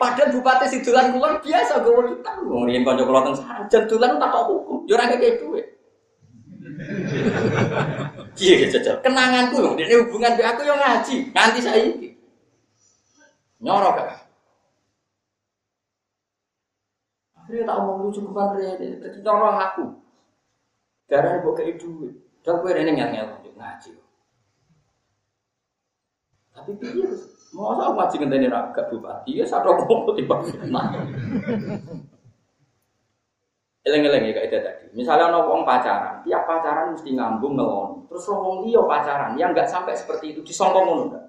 [0.00, 4.44] Padahal bupati sidulan kulon biasa gue kita ngomongin konco kulon teng sajan dulan tak tahu
[4.58, 5.66] hukum, jurang kayak duit.
[8.34, 8.98] Iya jajal.
[8.98, 12.18] Kenanganku loh, ini hubungan be aku yang ngaji, nganti saya ini.
[13.62, 14.21] Nyorok kan?
[17.42, 19.84] Akhirnya tak omong lucu bukan rene, jadi nyorok aku.
[21.10, 22.14] Darah ibu kayak duit,
[22.46, 23.90] dan gue rene ngel-ngel ngaji.
[26.52, 27.06] Tapi piye
[27.52, 30.40] Mau aku ngaji ngenteni raga bupati ya satu ngomong tiba
[30.72, 30.88] nah.
[33.82, 34.84] Eleng-eleng ya kayak tadi.
[34.94, 38.06] Misalnya ono wong pacaran, tiap pacaran mesti ngambung ngelon.
[38.06, 41.24] Terus wong liya pacaran yang nggak sampai seperti itu disongkong ngono enggak?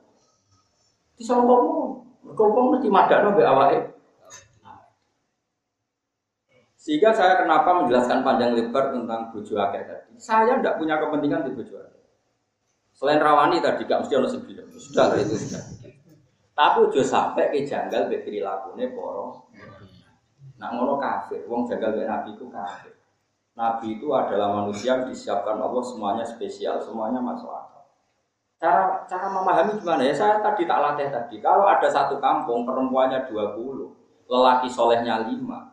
[1.17, 2.05] Disongkong ngono.
[2.23, 3.79] Mergo wong mesti madakno mbek awake.
[6.83, 10.19] Sehingga saya kenapa menjelaskan panjang lebar tentang bojo akeh tadi.
[10.19, 12.03] Saya tidak punya kepentingan di bojo akeh.
[12.91, 14.43] Selain rawani tadi gak mesti ono sing
[14.75, 15.63] Sudah itu sudah.
[16.51, 19.47] Tapi udah sampai ke janggal be nih poro.
[20.59, 22.91] Nak ngono kafir, wong janggal be nabi itu kafir.
[23.55, 27.87] Nabi itu adalah manusia yang disiapkan Allah semuanya spesial, semuanya masuk akal.
[28.59, 30.11] Cara cara memahami gimana ya?
[30.11, 31.39] Saya tadi tak latih tadi.
[31.39, 35.72] Kalau ada satu kampung perempuannya 20, lelaki solehnya 5,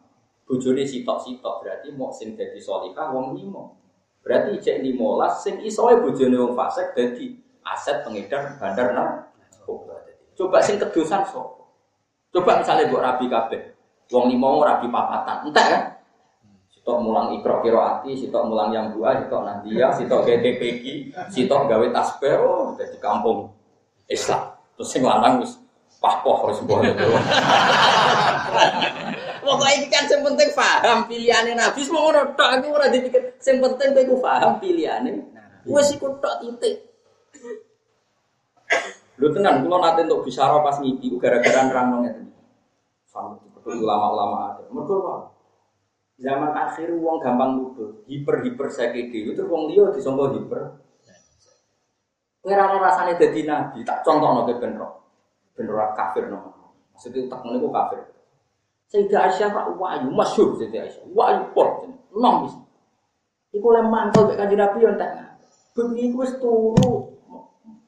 [0.51, 3.79] bojone sitok-sitok berarti mau sing jadi solihah wong limo.
[4.27, 10.03] Berarti cek limolas sing isoe bojone wong fasik jadi aset pengedar bandar narkoba.
[10.35, 11.71] Coba sing kedosan so.
[12.35, 13.79] Coba misalnya buat rabi kabeh.
[14.11, 15.47] Wong limo rabi papatan.
[15.47, 15.83] Entah kan?
[16.75, 21.87] Sitok mulang ikro kiro ati, sitok mulang yang dua, sitok nandia, sitok GDPG, sitok gawe
[21.93, 23.53] tasbih, oh, di kampung
[24.09, 24.57] Islam.
[24.75, 25.61] Terus sing lanang wis
[26.01, 27.09] pahpoh harus itu.
[29.41, 31.81] Pokoknya ini kan yang penting paham pilihannya Nabi.
[31.81, 33.35] Semua orang tak, aku orang dipikir.
[33.41, 35.13] Yang penting aku paham pilihannya.
[35.65, 36.75] Wes ikut tak titik.
[39.21, 42.05] Lu tenan, kalau nanti untuk bicara pas ngipi, gara-gara nerang.
[43.05, 44.63] Sama seperti ulama-ulama ada.
[44.65, 45.17] Apa?
[46.21, 50.61] Zaman akhir uang gampang nuduh, hiper hiper sakit itu uang dia disangka hiper.
[52.45, 55.01] Ngerana rasanya jadi nabi, tak contoh nabi benro,
[55.57, 56.57] benro kafir no.
[56.93, 58.01] Maksudnya tak menurut kafir.
[58.91, 62.51] Sayyidah Aisyah pak wahyu masyur Sayyidah Aisyah, wahyu pol, nom.
[63.55, 65.31] Iku lemah mantel kaji nabi yang tak.
[65.75, 67.15] Begitu wis turu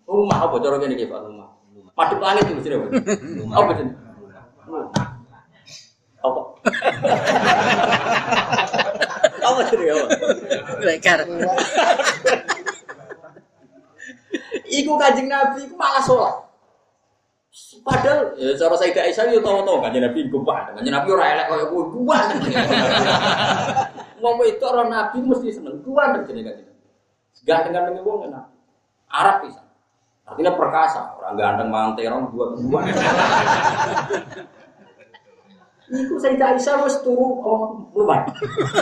[0.07, 1.49] Rumah apa cara kene iki Pak rumah?
[1.97, 2.91] Madhep langit itu jenenge.
[3.49, 3.97] Apa jenenge?
[6.23, 6.41] Apa?
[9.43, 10.07] Apa jenenge apa?
[10.87, 11.19] Lekar.
[14.69, 16.35] Iku kanjeng Nabi iku malah sholat.
[17.83, 20.79] Padahal ya cara Sayyidah Aisyah yo tau-tau kanjeng Nabi iku pak.
[20.79, 22.27] Kanjeng Nabi ora elek koyo kowe kuat.
[24.23, 26.71] Ngomong itu orang Nabi mesti seneng kuat jenenge Nabi.
[27.43, 28.47] Ganteng-ganteng wong enak.
[29.11, 29.59] Arab bisa.
[30.23, 32.87] Artinya perkasa, orang ganteng manteron dua dua.
[35.91, 38.23] Iku saya tidak bisa harus turu oh rumah.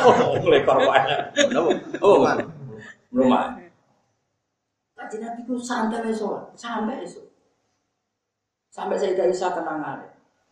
[0.05, 1.33] Oh lekor banyak.
[2.05, 2.21] Oh
[3.17, 3.57] rumah.
[4.93, 7.30] Kaji nabi ku santai esok, sampai esok.
[8.71, 9.99] Sampai saya tidak bisa kenangan.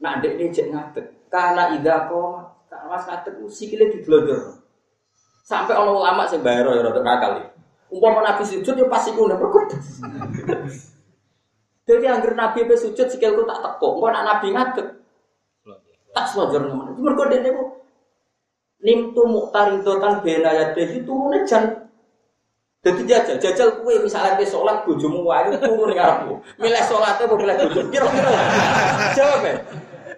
[0.03, 1.07] Nah dek ini cek ngadek.
[1.31, 3.35] Karena ida koma, karena mas ngadek
[3.95, 4.59] di blogger.
[5.47, 7.51] Sampai ono ulama sing bayar ya rada kakal iki.
[7.89, 9.73] Umpama Nabi sujud ya pasti iku nek perkut.
[11.89, 13.97] Jadi angger Nabi pe sujud sikilku tak teko.
[13.97, 14.89] Engko nek Nabi ngadeg
[16.13, 16.93] tak selonjor nang.
[16.93, 17.65] Itu mergo dene ku
[18.85, 21.88] nimtu muqtaridotan bena ya dadi turune jan
[22.79, 26.39] Jadi jajal, jajal kue misalnya ke sholat bojomu wae turun ning arepku.
[26.63, 27.91] Milih sholatnya apa milih bojomu?
[27.91, 28.31] Kira-kira.
[29.19, 29.55] Jawab ya.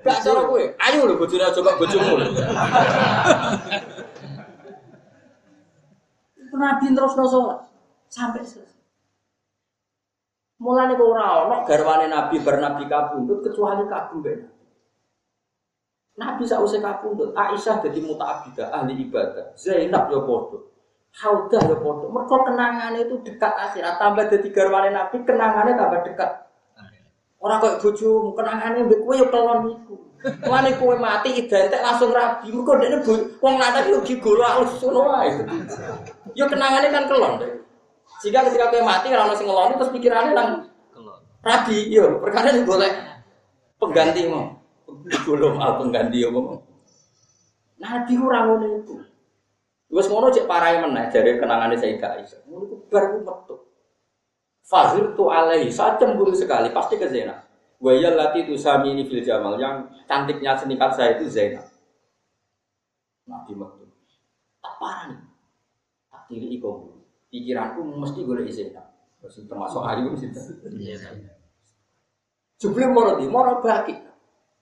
[0.05, 0.65] Gak cara kue.
[0.77, 2.15] Ayo lho bojone aja kok bojomu.
[6.61, 7.59] Nabi terus no sholat
[8.13, 8.77] sampai selesai.
[10.61, 14.37] Mulane kok ora ono garwane Nabi bernabi kabundut kecuali kabun mbek
[16.21, 16.45] Nabi.
[16.45, 19.57] Sausé kabundut, Aisyah dadi muta'abbidah, ahli ibadah.
[19.57, 20.61] Zainab yo padha.
[21.11, 22.07] Haudah yo padha.
[22.07, 26.31] Mergo kenangane itu dekat akhirat, tambah dadi garwane Nabi, kenangannya tambah dekat.
[27.41, 29.95] Ora kok bojomu, kenangane mbek kowe yo kelon iku.
[30.47, 32.53] Mulane kowe mati identik langsung rabi.
[32.55, 35.31] Mergo dekne bo- wong lanang yo gigolo alus ngono wae.
[36.39, 37.41] Yo kenangane kan kelon.
[37.43, 37.53] Dek.
[38.23, 41.19] Jika ketika kowe mati ono sing ngeloni terus pikirannya Kelon.
[41.41, 42.91] rabi, yo perkara ini boleh
[43.81, 44.61] pengganti mau.
[45.27, 46.61] Belum al pengganti yo mau.
[47.81, 48.95] Nabi ngono iku.
[49.91, 52.41] Wes ngono cek parai meneh jare kenangane Sayyidah Aisyah.
[52.47, 53.57] Ngono iku bar ku metu.
[54.63, 57.43] Fazir tu alaihi, saya cemburu sekali pasti ke Zainab.
[57.83, 61.67] Wa ya lati tu samini fil jamal yang cantiknya senikat saya itu Zainab.
[63.27, 63.91] Nabi metu.
[64.63, 65.21] Tak nih.
[66.07, 67.03] Tak tiri iku.
[67.35, 68.87] Pikiranku mesti golek Zainab.
[69.27, 70.31] Termasuk ayu mesti.
[70.71, 71.19] Iya.
[72.63, 73.99] Jebule moro di, moro baki.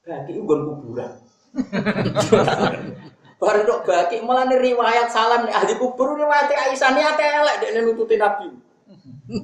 [0.08, 1.12] Baki itu gon kuburan.
[3.38, 7.70] Baru dok baki, malah nih riwayat salam nih ahli kubur riwayat Aisyah niate elek dek
[7.86, 8.50] nututi Nabi.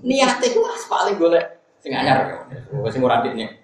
[0.03, 2.43] Niate ku as paling golek sing anyar.
[2.91, 3.55] Sing ora dikne.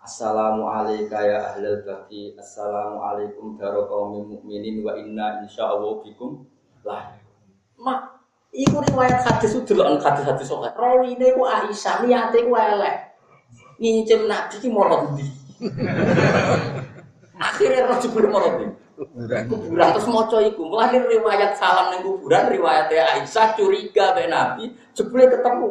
[0.00, 2.32] Assalamu alayka ya ahlal baqi.
[2.40, 6.48] Assalamu alaikum daro qaumin mukminin wa inna insyaallah bikum
[6.88, 7.12] lah.
[7.76, 8.24] Mak,
[8.56, 10.72] iku riwayat hadis itu delok hadis-hadis sokat.
[10.72, 13.12] Rawine ku Aisyah, niate ku elek.
[13.76, 15.28] Ngincim Nabi ki morot ndi.
[17.38, 18.66] Akhirnya roh jebul morot ndi.
[19.46, 20.62] Kuburan terus maca iku.
[20.66, 25.68] Mulane riwayat salam ning kuburan riwayat Aisyah curiga be Nabi, jebule ketemu.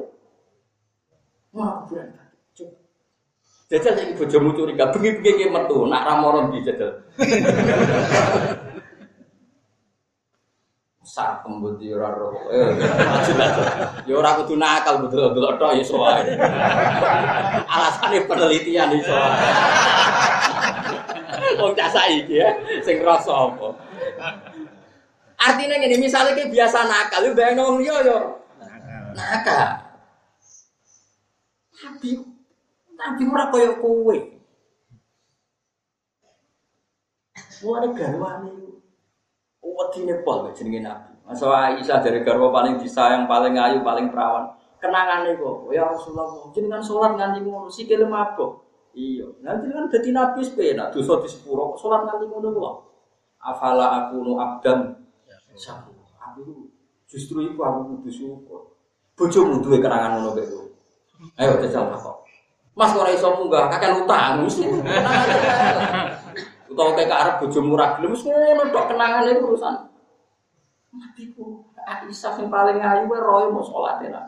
[1.52, 2.16] Wah, kuburan.
[3.68, 7.04] Jajal saiki bojomu curiga, bengi-bengi ki metu, nak ra moro ndi jajal.
[11.08, 12.36] sak kembut yo ora roh.
[12.52, 12.68] Eh.
[14.04, 16.36] Yo ora kudu nakal betul-betul tok ya iso wae.
[17.74, 19.16] Alasane penelitian iso.
[19.16, 19.40] wae.
[21.58, 22.50] Wong cah saiki ya,
[22.86, 23.70] sing rasa apa.
[25.38, 28.20] Artinya gini, misalnya kayak biasa nakal, lu bayang wong liya yo
[29.14, 29.86] nakal.
[31.78, 32.10] Tapi,
[32.98, 34.18] tapi ora koyo kowe.
[37.58, 38.70] Mulane garwane iku
[39.78, 41.12] Wedi nepol kok jenenge Nabi.
[41.28, 44.58] Masa Aisyah dari garwa paling disayang, paling ayu, paling perawan.
[44.82, 48.67] Kenangane kok, ya Rasulullah, jenengan sholat nganti ngono sikile mabuk.
[48.98, 52.76] Iya, nanti kan dadi nabi sepena, dosa di sepuro, sholat nganti ngono kok.
[53.38, 55.06] Afala aku nu abdam
[55.54, 55.94] sabu.
[56.18, 56.54] Aku itu
[57.06, 58.74] justru itu aku kudu syukur.
[59.14, 60.66] Bojomu duwe kenangan ngono kok.
[61.38, 62.26] Ayo jajal kok.
[62.74, 64.66] Mas ora iso munggah, kakek utang mesti.
[66.74, 69.76] Utawa kayak arep bojomu ra gelem wis ngono tok kenangane itu urusan.
[70.98, 74.26] Nabiku Aisyah yang paling ayu wae roe mau sholat ya.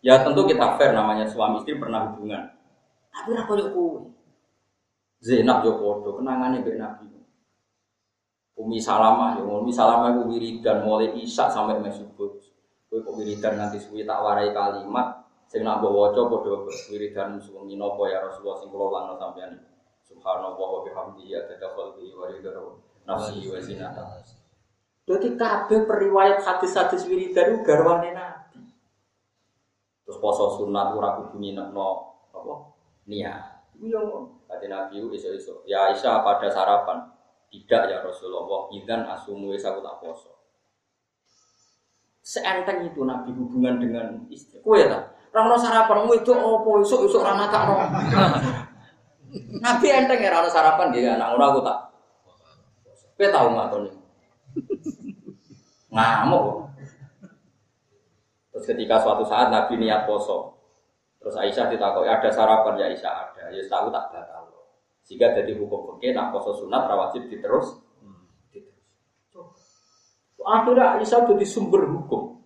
[0.00, 2.55] Ya tentu kita fair namanya suami istri pernah hubungan.
[3.16, 4.00] Tapi ra koyo kowe.
[5.24, 7.08] Zainab yo padha kenangane mbek Nabi.
[8.60, 12.36] Umi Salamah yo Umi Salamah iku wiridan mulai Isya sampai subuh.
[12.92, 17.80] Kowe kok wiridan nanti suwi tak warai kalimat sing nak mbok waca padha wiridan suwengi
[17.80, 19.56] napa ya Rasulullah sing kula langno sampeyan.
[20.04, 22.52] Subhanallah wa bihamdihi adada khalqihi wa ridha
[23.08, 24.04] nafsihi wa zinata.
[25.06, 28.58] Jadi kabeh periwayat hadis-hadis wiridan garwane Nabi.
[30.04, 31.86] Terus poso sunat ora kudu nginepno
[32.30, 32.75] apa?
[33.06, 33.56] Niat.
[33.78, 34.00] Iku yo
[34.50, 35.62] kate Nabi itu iso-iso.
[35.68, 37.12] Ya Aisyah pada sarapan.
[37.46, 40.34] Tidak ya Rasulullah, idan asumu wis aku tak poso.
[42.26, 44.58] Seenteng itu Nabi hubungan dengan istri.
[44.58, 45.14] Kowe ta?
[45.30, 47.76] Ora ono sarapan wedok opo esuk-esuk ora matakno.
[49.64, 51.78] Nabi enteng ya ora ono sarapan nggih anak ora aku tak.
[53.14, 53.90] Kowe tau ngatoni.
[55.94, 56.46] Ngamuk.
[58.50, 60.55] Terus ketika suatu saat Nabi niat poso,
[61.26, 64.46] terus Aisyah ditakoki ada sarapan ya Aisyah ada, ya tahu tak batal.
[65.02, 67.82] Jika jadi hukum oke, nak poso sunat rawatib diterus.
[68.54, 69.58] diterus.
[70.38, 72.38] Akhirnya Aisyah jadi sumber hukum,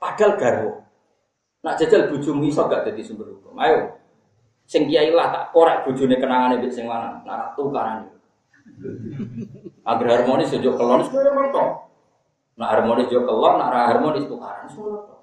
[0.00, 0.72] padahal garwo.
[1.60, 3.52] Nak jajal bojomu iso gak jadi sumber hukum.
[3.60, 4.00] Ayo,
[4.64, 8.08] sing kiai lah tak korek bojone kenangane mbek sing lanang, nak tukaran.
[9.84, 11.64] Agar harmonis ojo kelon koyo ngono.
[12.56, 15.21] Nak harmonis yo kelon, nak ra harmonis tukaran semua.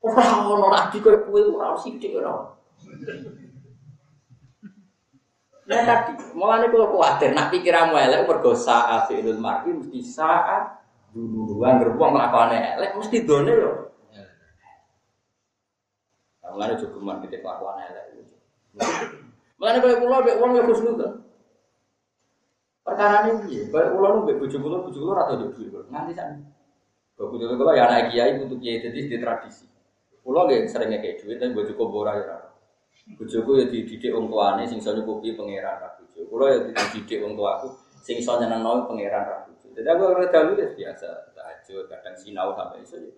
[0.00, 2.56] Ora ono nabi koyo kowe ora sithik ora.
[5.70, 10.82] Nah tadi, mulane kula kuwatir nak pikiranmu elek mergo saat fi'lul mar'i mesti saat
[11.14, 13.72] dulu-duluan gerbong nglakone elek mesti done yo.
[16.50, 18.04] Mulane juga man kita kelakuan elek.
[19.62, 21.12] Mulane koyo kula mbek wong yo khusnudon.
[22.82, 23.62] Perkara ini piye?
[23.70, 25.70] Kayak kula nu mbek bojo kula, bojo kula ora tau duit.
[25.70, 26.34] Nganti sak.
[27.14, 29.69] Bojo kula ya anak kiai untuk kiai jadi di tradisi.
[30.30, 32.38] Kula nggih sering ngekek duit tapi bojo kula ora ya.
[33.18, 36.22] Bojoku ya dididik wong tuane sing iso nyukupi pangeran ra bojo.
[36.30, 37.74] Kula ya dididik wong tuaku
[38.06, 39.66] sing iso nyenengno pangeran ra bojo.
[39.74, 43.10] Aku ora dalu ya biasa tahajud, kadang sinau sampai iso ya.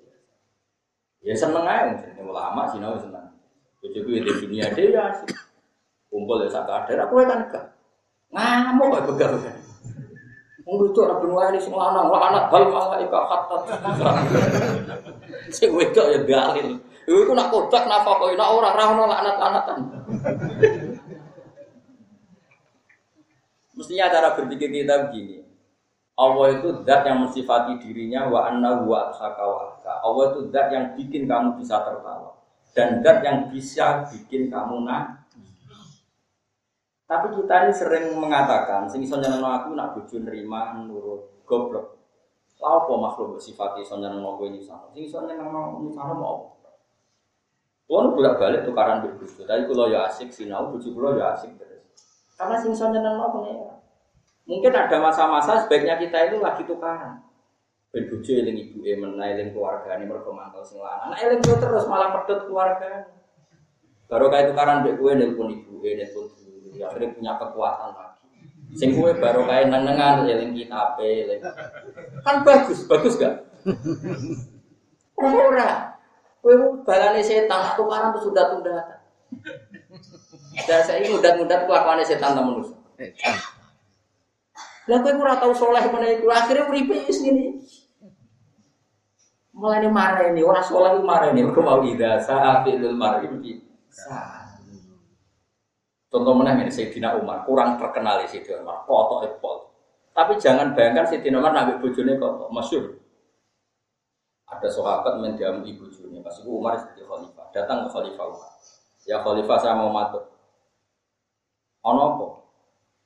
[1.21, 3.29] Ya seneng ae jenenge ulama sinau seneng.
[3.85, 5.37] Bojoku ya di dunia dia ya asik.
[6.09, 7.65] Kumpul ya sak kadar aku kan enggak.
[8.33, 9.61] Ngamuk kok begal-begal.
[10.65, 13.57] Wong itu ora benuani sing lanang, lanang hal malaika hatta.
[15.53, 16.81] Sing wedok ya dalil.
[17.03, 19.79] Iku nak kodak napa kok nak ora ra ono laknat-laknatan.
[23.75, 25.43] Mestinya cara berpikir kita begini.
[26.13, 29.93] Allah itu zat yang mensifati dirinya wa anna wa ahka.
[30.05, 32.37] Allah itu zat yang bikin kamu bisa tertawa
[32.77, 35.23] dan zat yang bisa bikin kamu nah
[37.13, 42.01] tapi kita ini sering mengatakan, sing iso aku nak bojo nerima nurut goblok.
[42.57, 44.89] Lha apa makhluk bersifat iso nyenengno kowe sama?
[44.97, 46.52] Sing iso nyenengno nyusahno mau
[47.93, 48.09] apa?
[48.09, 51.85] Kulo bolak-balik tukaran mbek bojo, tapi kulo ya asik sinau, bojo kulo ya asik terus.
[52.41, 53.77] Karena sing iso nyenengno pengira.
[54.49, 57.21] Mungkin ada masa-masa sebaiknya kita itu lagi tukaran.
[57.93, 61.13] Ben bojo eling ibuke meneh eling keluargane mergo mantel sing lanang.
[61.13, 63.13] Nek eling kowe terus malah pedhot keluarga.
[64.09, 66.25] Baru kayak tukaran mbek kowe nelpon ibuke, nelpon
[66.73, 68.29] ya akhirnya punya kekuatan lagi.
[68.73, 71.41] Sing kue baru kayak nenengan eling kita eling.
[72.25, 73.45] Kan bagus, bagus gak?
[75.21, 75.93] Ora.
[76.43, 78.77] Kue balane setan tukaran tuh sudah tunda.
[80.67, 82.77] Dan saya ini udah-udah kelakuan setan temen manusia.
[84.91, 87.63] Lah kowe ora tau soleh mana iku akhirnya uripe wis ngene.
[89.55, 94.43] Mulane marah ini, ora soleh marah ini, mergo mau ida sa'atilul mar'i bi sa.
[96.11, 99.71] Contoh mana ini Sayyidina Umar kurang terkenal di Sayyidina Umar, kotok epol.
[100.13, 103.02] Tapi jangan bayangkan Sayyidina Umar nabi bojone kotok, masyur.
[104.53, 108.53] Ada sahabat mendiam ibu bojone, pas itu Umar jadi khalifah, datang ke khalifah Umar.
[109.09, 110.29] Ya khalifah saya mau matur.
[111.83, 112.27] Ono apa?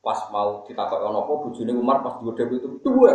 [0.02, 3.10] Pas mau ditakok ono apa bojone Umar pas dua itu dua.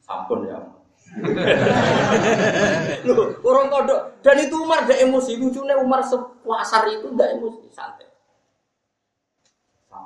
[0.00, 0.58] Sampun ya.
[3.08, 8.10] Loh, orang kodok dan itu Umar gak emosi, lucunya Umar sepuasar itu gak emosi, santai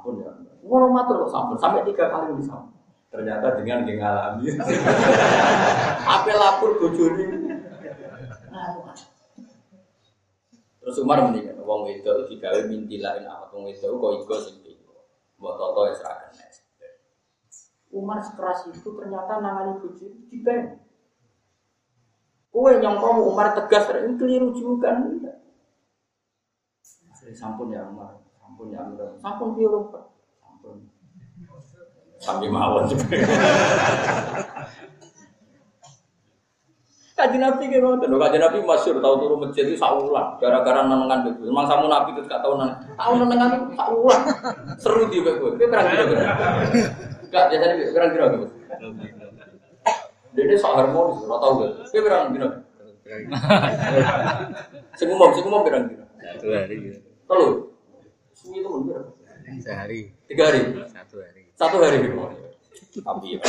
[0.05, 0.30] sampun ya.
[0.64, 2.74] Ngono matur kok sampun sampai tiga kali ini sampun.
[3.14, 4.58] Ternyata dengan dia ngalami.
[6.02, 7.24] Apa lapor bojone.
[10.82, 14.56] Terus Umar mendingan wong itu digawe minti lain apa wong itu kok iko sing.
[15.38, 16.32] Mbok toto ya seragam
[17.94, 20.82] Umar sekeras itu ternyata nangani bojo di bank.
[22.50, 24.94] Kue yang kamu Umar tegas, ini keliru juga.
[27.14, 30.13] Saya sampun ya Umar sampun ya ambil sampun sampun
[32.25, 33.05] sampai mawon juga
[37.14, 41.31] Kaji Nabi kayak ngoten lho, kaji Nabi masyur tahu turun masjid itu saulan, gara-gara nenengan
[41.31, 41.47] itu.
[41.47, 44.20] Memang samu Nabi itu gak tahu nenengan, tahu nenengan itu saulan.
[44.83, 46.22] Seru di gue, gue perang kira kira.
[47.31, 48.47] Gak biasanya perang kira gitu.
[50.35, 51.70] Dia sok harmonis, lo tau gak?
[51.87, 52.49] Gue perang kira.
[54.99, 56.05] Sing umum, sing umum perang kira.
[56.35, 56.75] Satu hari.
[56.83, 56.99] gitu.
[57.31, 57.53] Telur.
[58.35, 59.14] Suwi itu mundur.
[59.62, 60.11] Sehari.
[60.27, 60.61] Tiga hari.
[61.55, 62.02] Satu hari.
[62.02, 62.36] Hari.
[62.94, 63.40] Tapi ya.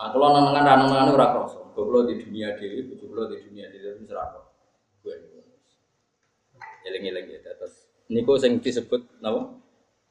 [0.00, 1.60] Nah, kalau nangan nangan itu ora kroso.
[1.76, 4.52] Kalau di dunia diri, kalau di dunia itu ora kroso.
[5.04, 5.16] Gue
[6.88, 7.88] eling-eling ya terus.
[8.08, 9.60] Niku sing disebut napa?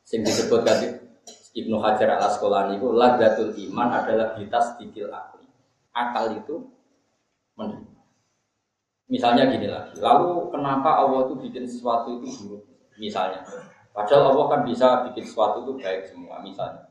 [0.05, 0.87] Sing disebut tadi
[1.57, 5.45] Ibnu Hajar al Asqalani itu ladatul iman adalah bitas dikil akli.
[5.93, 6.69] Akal itu
[7.57, 7.97] menerima.
[9.09, 12.63] Misalnya gini lagi, lalu kenapa Allah itu bikin sesuatu itu buruk?
[13.01, 13.41] Misalnya,
[13.99, 16.39] padahal Allah kan bisa bikin sesuatu itu baik semua.
[16.39, 16.87] Misalnya,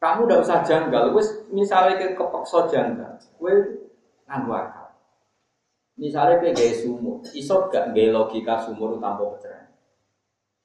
[0.00, 3.54] kamu udah usah janggal, wes misalnya ke kepeksa janggal, gue
[4.24, 4.88] nganggu akal.
[6.00, 9.68] Misalnya kayak gaya sumur, iso gak gaya logika sumur tanpa pencerahan?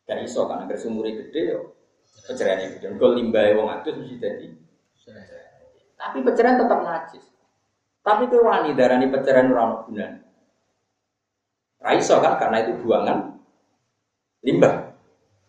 [0.07, 1.75] Gak iso kan, agar sumurnya gede yo,
[2.23, 2.95] pencerahannya gede.
[2.95, 4.47] Gue limbah wong atus mesti jadi.
[5.99, 7.25] Tapi pencerahan tetap najis.
[7.99, 10.19] Tapi kowe wani darani pencerahan ora ono gunane.
[11.83, 13.34] Ra iso kan karena itu buangan
[14.45, 14.93] limbah.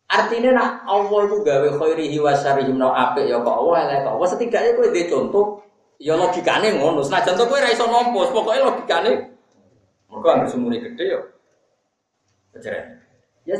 [0.06, 4.16] Artinya nak Allah itu gawe khairihi wa syarihi no apik ya kok Allah elek kok.
[4.22, 5.46] Wes setidaknya kowe dhe contoh
[6.00, 7.04] ya logikane ngono.
[7.04, 9.12] Senajan to kowe ra iso nampa, pokoke logikane
[10.06, 11.20] mergo anggere sumune gede ya.
[12.54, 12.84] Kejeren.
[13.44, 13.56] Ya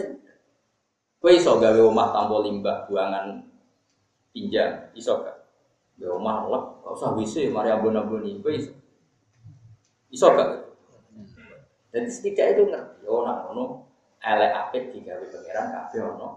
[1.18, 3.42] kowe iso gawe omah tanpa limbah buangan
[4.30, 5.36] tinja, iso gak?
[5.96, 8.38] Ya omah lek, gak usah WC, mari abon-aboni.
[8.38, 8.70] Kowe iso.
[10.14, 10.62] Iso gak?
[11.90, 13.85] Jadi setidaknya itu ngerti, oh nak ngono
[14.26, 16.28] elek apik digawe pangeran kabeh ono.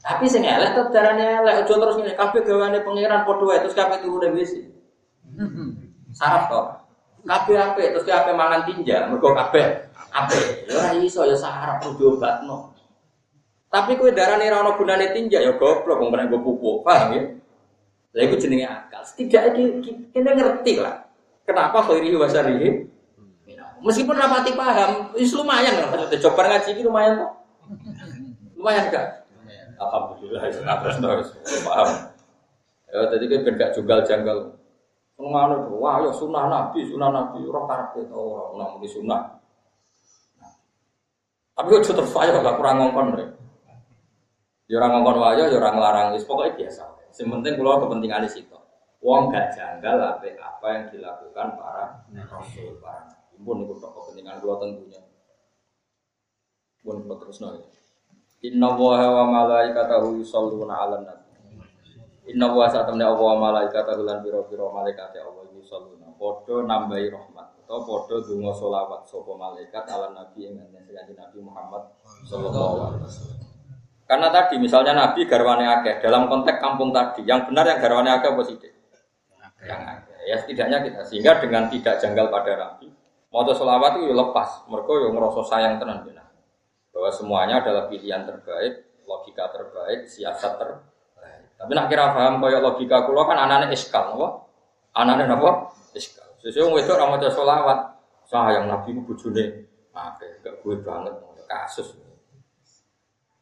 [0.00, 3.76] Tapi sing elek tetep darane elek aja terus ngene kabeh gawane pangeran padha wae terus
[3.76, 4.56] kabeh turune wis.
[6.16, 6.60] Sarap to.
[7.28, 10.68] Kabeh apik terus kabeh mangan tinja mergo kabeh apik.
[10.68, 12.72] Ya ora iso ya sarap kudu obatno.
[13.68, 17.22] Tapi kowe darane ora ono gunane tinja ya goblok wong kena pupuk, paham ya?
[18.14, 19.02] Lah iku jenenge akal.
[19.02, 19.82] Setidaknya
[20.14, 21.04] kita ngerti lah.
[21.44, 22.93] Kenapa khairi wa syarihi
[23.84, 27.32] Meskipun rapati paham, itu lumayan kan maksudnya coba ngaji ini lumayan kok.
[28.56, 29.06] Lumayan kan?
[29.76, 30.40] Alhamdulillah,
[30.80, 30.96] terus
[31.36, 31.88] terus paham.
[32.88, 34.38] Ya tadi kan gak junggal janggal.
[35.20, 39.22] Ngono wah ya sunah nabi, sunah nabi ora karepe to ora ono muni sunah.
[41.54, 43.30] Tapi kok terus wae gak kurang ngongkon rek.
[44.66, 46.88] Ya ora ngongkon wae ya ora nglarang wis pokoke biasa.
[47.12, 48.58] Sing penting kula kepentingan di situ.
[49.04, 52.00] Wong gak janggal apa apa yang dilakukan para
[52.32, 53.06] rasul, para
[53.40, 55.00] pun itu tak kepentingan dua tentunya.
[56.84, 57.58] Pun kalau terus nol.
[58.44, 61.32] Inna wa wa malaikatahu yusalluna 'alan nabi.
[62.28, 66.12] Inna wa saat temen Allah wa malaikatahu lan pira-pira malaikat Allah yusalluna.
[66.14, 70.60] Padha nambahi rahmat atau padha donga selawat sapa malaikat 'alan nabi ing
[70.94, 71.82] Nabi Muhammad
[72.28, 73.38] sallallahu alaihi wasallam.
[74.04, 78.28] Karena tadi misalnya Nabi garwane akeh dalam konteks kampung tadi, yang benar yang garwane akeh
[78.36, 78.56] apa sih?
[79.64, 80.16] Yang akeh.
[80.28, 82.92] Ya setidaknya kita sehingga dengan tidak janggal pada Nabi,
[83.34, 86.22] Mau selawat itu ya lepas, mereka yang ngerasa sayang tenan ya.
[86.94, 91.50] Bahwa semuanya adalah pilihan terbaik, logika terbaik, siasat terbaik.
[91.58, 94.28] Tapi nak kira paham kaya logika kulo kan anaknya iskal, apa?
[94.94, 95.74] Anaknya apa?
[95.98, 96.30] Iskal.
[96.46, 97.78] Sesuai wedok ra maca selawat,
[98.30, 101.14] sayang Nabi ku bojone akeh, gak gue banget
[101.50, 101.94] kasus.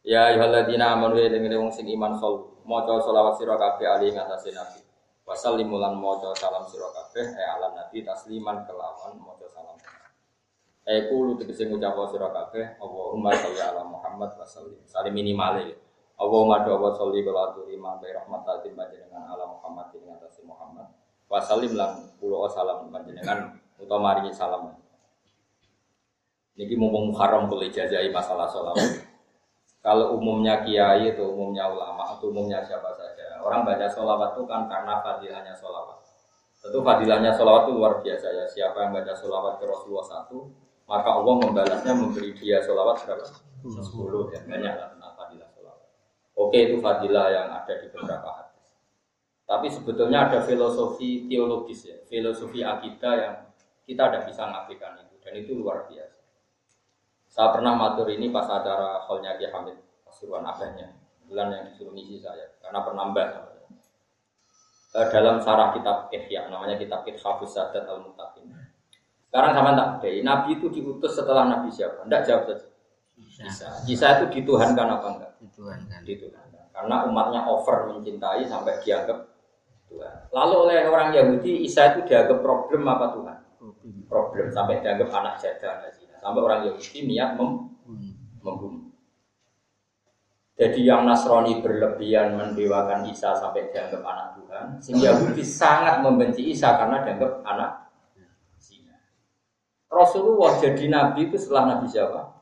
[0.03, 4.51] Ya ayyuhalladzina amanu ya dengan wong sing iman sol maca selawat sira kabeh ali ngatasé
[4.51, 4.82] Nabi.
[5.23, 9.47] Wasallimulan maca salam sira kabeh e ala Nabi tasliman kelawan maca
[10.83, 14.83] Eku lu tegese ngucap sira kabeh Allahumma sholli ala Muhammad wa sallim.
[14.83, 15.79] Salim minimale.
[16.19, 20.91] Allahumma do wa sholli wa ma bi rahmat tatim panjenengan ala Muhammad ing atas Muhammad.
[21.31, 24.75] Wa sallim lan kula salam panjenengan utawa maringi salam.
[26.59, 29.07] Niki mumpung haram boleh jajai masalah sholawat.
[29.79, 34.65] Kalau umumnya kiai atau umumnya ulama atau umumnya siapa saja, orang baca sholawat itu kan
[34.71, 35.99] karena fadilahnya sholawat.
[36.63, 38.45] Tentu fadilahnya sholawat itu luar biasa ya.
[38.47, 40.47] Siapa yang baca sholawat ke Rasulullah satu,
[40.87, 43.27] maka Allah membalasnya memberi dia sholawat berapa?
[43.63, 45.87] Sepuluh ya banyak lah tentang fadilah sholawat.
[46.39, 48.79] Oke itu fadilah yang ada di beberapa hadis.
[49.43, 53.35] Tapi sebetulnya ada filosofi teologis ya, filosofi akidah yang
[53.83, 56.23] kita tidak bisa ngapikan itu dan itu luar biasa.
[57.27, 59.75] Saya pernah matur ini pas acara hallnya Ki Hamid
[60.05, 60.93] Pasuruan abahnya,
[61.33, 63.25] bulan yang disuruh ngisi saya karena penambah
[64.93, 68.53] eh, dalam sarah kitab Ihya namanya kitab Hafuz Sadat al Mutaqin
[69.33, 70.21] sekarang sama tak beda.
[70.21, 72.05] Nabi itu diutus setelah Nabi siapa?
[72.05, 72.69] Tidak jawab saja.
[73.17, 73.65] Bisa.
[73.81, 75.31] Bisa itu dituhankan apa enggak?
[75.41, 75.99] Dituhankan.
[76.05, 76.65] Dituhankan.
[76.69, 79.25] Karena umatnya over mencintai sampai dianggap
[79.89, 80.29] Tuhan.
[80.29, 83.37] Lalu oleh orang Yahudi Isa itu dianggap problem apa Tuhan?
[84.05, 85.81] Problem sampai dianggap anak jadah
[86.21, 87.73] Sampai orang Yahudi niat mem
[88.37, 88.92] membunuh.
[90.53, 96.77] Jadi yang Nasrani berlebihan mendewakan Isa sampai dianggap anak Tuhan, sehingga Yahudi sangat membenci Isa
[96.77, 97.83] karena dianggap anak
[99.93, 102.41] Rasulullah jadi nabi itu setelah nabi siapa?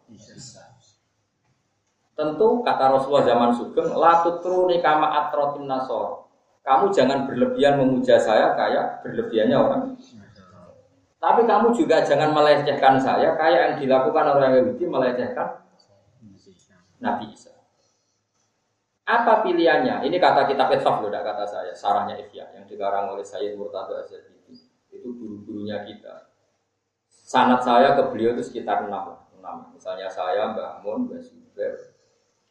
[2.15, 6.31] Tentu kata Rasulullah zaman Sugeng, latut truni kama atrotin nasor.
[6.61, 9.83] Kamu jangan berlebihan memuja saya kayak berlebihannya orang.
[11.21, 15.47] Tapi kamu juga jangan melecehkan saya kayak yang dilakukan orang Yahudi melecehkan
[17.01, 17.50] Nabi Isa.
[19.11, 20.07] Apa pilihannya?
[20.07, 21.73] Ini kata kitab Etsaf loh, tidak kata saya.
[21.75, 24.55] Sarahnya Ifya yang dikarang oleh Sayyid Murtado Azadidi.
[24.87, 26.31] Itu guru-gurunya kita
[27.31, 29.71] sanat saya ke beliau itu sekitar enam, enam.
[29.75, 31.71] Misalnya saya, Mbak Mun, Mbak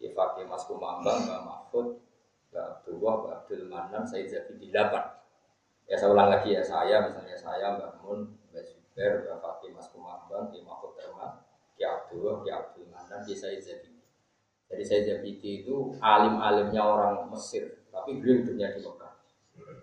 [0.01, 2.01] Kifaki Mas Kumambang, Mbak Mahfud,
[2.53, 5.17] Mbak Abdullah, Mbak Abdul Manan, saya jadi di delapan.
[5.85, 9.89] Ya saya ulang lagi ya saya, misalnya saya, Mbak Mun, Mbak Zuber, Mbak Fakih Mas
[9.93, 11.45] Kumambang, Ki Mahfud Termat,
[11.77, 13.90] Ki Abdullah, Ki Abdul Manan, Ki saya jadi.
[14.71, 19.13] Jadi saya jadi itu alim-alimnya orang Mesir, tapi beliau hidupnya di Mekah.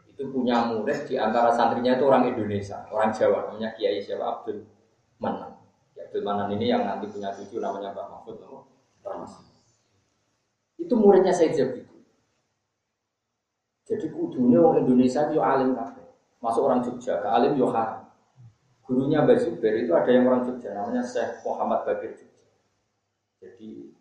[0.08, 4.64] Itu punya murid di antara santrinya itu orang Indonesia, orang Jawa, namanya Kiai siapa Abdul
[5.20, 5.60] Manan.
[5.92, 8.58] Ya, Abdul Manan ini yang nanti punya cucu namanya Pak Mahfud Itu
[10.88, 12.00] Itu muridnya Said Zabidi.
[13.88, 16.08] Jadi kudunya orang Indonesia itu alim kabeh.
[16.40, 17.72] Masuk orang Jogja, ke alim yo.
[18.88, 22.48] Gurunya Mbak Zubair itu ada yang orang Jogja, namanya Syekh Muhammad Bakir Jogja.
[23.44, 23.92] Jadi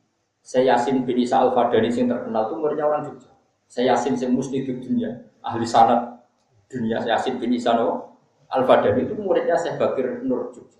[0.46, 3.34] saya Yasin bin Isa Al Fadani yang terkenal itu muridnya orang Jogja.
[3.66, 5.10] Saya Yasin yang mesti di dunia,
[5.42, 6.22] ahli sanat
[6.70, 10.78] dunia Yasin bin Isa Al Fadani itu muridnya Syekh Bakir Nur Jogja.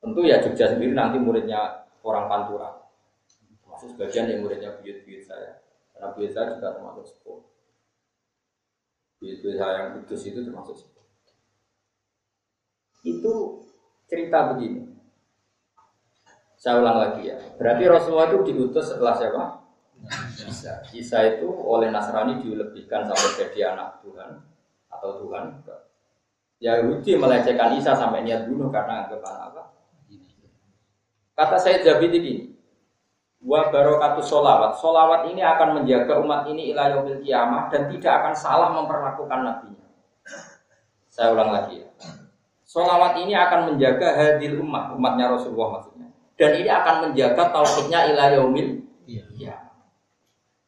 [0.00, 2.88] Tentu ya Jogja sendiri nanti muridnya orang Pantura.
[3.68, 5.60] Masih sebagian yang muridnya buyut-buyut saya.
[5.92, 7.40] Karena buyut saya juga termasuk sepuh.
[9.20, 11.04] Buyut-buyut saya yang kudus itu termasuk sepuh.
[13.04, 13.34] Itu
[14.08, 14.91] cerita begini.
[16.62, 17.34] Saya ulang lagi ya.
[17.58, 19.66] Berarti Rasulullah itu diutus setelah siapa?
[20.46, 20.78] Isa.
[20.94, 24.38] Isa itu oleh Nasrani dilebihkan sampai jadi anak Tuhan
[24.86, 25.58] atau Tuhan.
[26.62, 29.62] Yahudi melecehkan Isa sampai niat bunuh karena anggapan apa?
[31.34, 32.54] Kata saya Jabid ini,
[33.42, 34.78] wa barokatu solawat.
[34.78, 39.86] Solawat ini akan menjaga umat ini ilah yaumil kiamah dan tidak akan salah memperlakukan nabinya.
[41.10, 41.90] Saya ulang lagi ya.
[42.62, 45.91] Solawat ini akan menjaga hadil umat, umatnya Rasulullah.
[46.42, 49.54] Dan ini akan menjaga tauhidnya ila yaumil ya.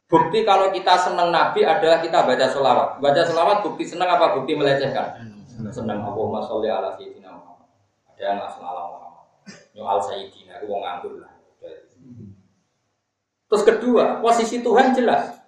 [0.07, 3.03] Bukti kalau kita senang Nabi adalah kita baca sholawat.
[3.03, 5.19] Baca sholawat bukti senang apa bukti melecehkan?
[5.75, 7.67] Senang Allahumma sholli ala sayyidina Muhammad.
[8.15, 9.27] Ada yang langsung ala Muhammad.
[9.75, 11.35] Nyual sayyidina, itu nganggur lah.
[13.51, 15.43] Terus kedua, posisi Tuhan jelas.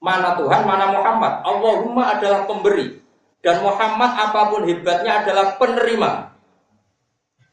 [0.00, 1.44] Mana Tuhan, mana Muhammad.
[1.44, 3.04] Allahumma adalah pemberi.
[3.44, 6.32] Dan Muhammad apa pun hebatnya adalah penerima.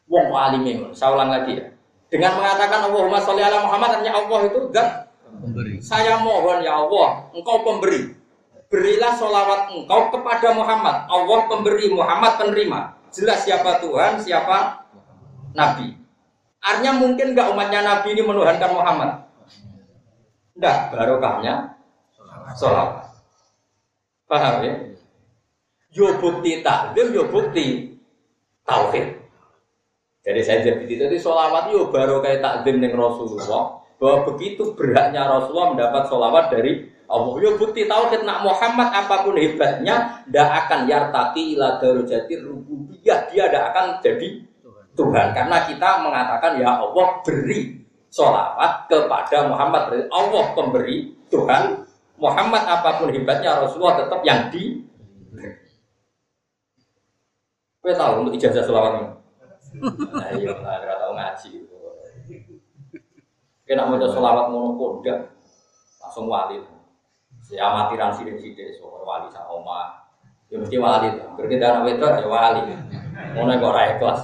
[0.08, 0.96] Wong alimin.
[0.96, 1.66] Saya ulang lagi ya.
[2.10, 4.88] Dengan mengatakan Allahumma sholli ala Muhammad artinya Allah itu zat
[5.30, 5.78] pemberi.
[5.78, 8.18] Saya mohon ya Allah, engkau pemberi.
[8.66, 11.06] Berilah sholawat engkau kepada Muhammad.
[11.06, 12.98] Allah pemberi, Muhammad penerima.
[13.10, 14.86] Jelas siapa Tuhan, siapa
[15.54, 15.94] Nabi.
[16.62, 19.10] Artinya mungkin nggak umatnya Nabi ini menuhankan Muhammad?
[20.54, 21.54] Enggak, barokahnya
[22.58, 23.06] sholawat.
[24.26, 24.74] Paham ya?
[25.90, 27.98] Yo bukti takdir, yo bukti
[28.62, 29.19] tauhid.
[30.20, 35.72] Jadi saya jadi itu sholawat itu baru kayak takdim dengan Rasulullah bahwa begitu beratnya Rasulullah
[35.72, 37.32] mendapat sholawat dari Allah.
[37.40, 43.32] Ya bukti tahu nak Muhammad apa pun hebatnya tidak akan yartaki ila darujati rububiyah.
[43.32, 44.28] Dia tidak akan jadi
[44.92, 45.26] Tuhan.
[45.32, 47.80] Karena kita mengatakan ya Allah beri
[48.12, 50.04] sholawat kepada Muhammad.
[50.12, 51.88] Allah pemberi Tuhan.
[52.20, 54.84] Muhammad apa pun hebatnya Rasulullah tetap yang di
[57.80, 59.19] Kita tahu untuk ijazah sholawat ini
[59.74, 61.50] Iya, nggak tahu ngaji.
[63.66, 65.30] Kena mau selawat mau kodak,
[66.02, 66.58] langsung wali.
[67.50, 69.80] Ya amatiran sidik sidik, soal wali sama oma.
[70.50, 71.08] Ya mesti wali.
[71.38, 72.62] Berbeda anak wedok ya wali.
[73.34, 74.20] Mau nego kelas.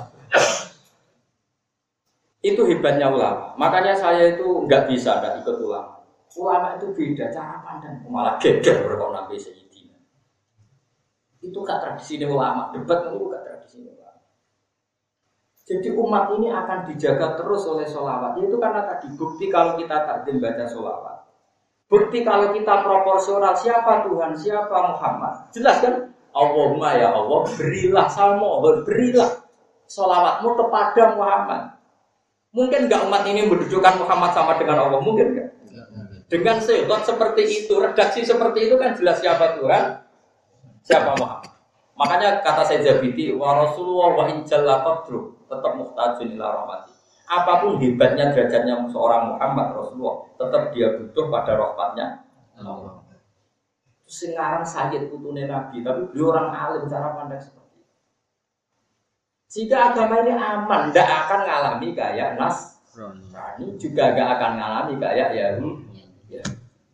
[2.42, 3.54] Itu hebatnya ulama.
[3.58, 5.96] Makanya saya itu nggak bisa nggak ikut ulama.
[6.36, 8.02] Ulama itu beda cara pandang.
[8.10, 9.96] Malah geger berkau nabi Sayyidina.
[11.40, 12.74] Itu gak tradisi ulama.
[12.76, 13.55] Debat itu gak tradisi.
[15.66, 18.38] Jadi umat ini akan dijaga terus oleh sholawat.
[18.38, 21.26] Itu karena tadi bukti kalau kita takdim baca sholawat.
[21.90, 25.50] Bukti kalau kita proporsional siapa Tuhan, siapa Muhammad.
[25.50, 26.14] Jelas kan?
[26.30, 29.42] Allahumma ya Allah, berilah salmo, berilah
[29.90, 31.62] sholawatmu kepada Muhammad.
[32.54, 35.02] Mungkin nggak umat ini mendudukan Muhammad sama dengan Allah?
[35.02, 35.48] Mungkin nggak?
[36.30, 39.82] Dengan sehot seperti itu, redaksi seperti itu kan jelas siapa Tuhan,
[40.82, 41.55] siapa Muhammad.
[41.96, 46.92] Makanya kata saya Jabiti, wa Rasulullah wa injalla tetap muhtajun ila rahmati.
[47.26, 52.06] Apa pun hebatnya derajatnya seorang Muhammad Rasulullah, tetap dia butuh pada rahmatnya
[52.60, 53.02] Allah.
[54.06, 57.94] Sekarang sakit putune Nabi, tapi beliau orang alim cara pandang seperti itu.
[59.50, 62.78] Jika agama ini aman, tidak akan mengalami kayak Nas,
[63.58, 66.06] ini juga gak akan mengalami kayak Yahudi.
[66.30, 66.44] Ya.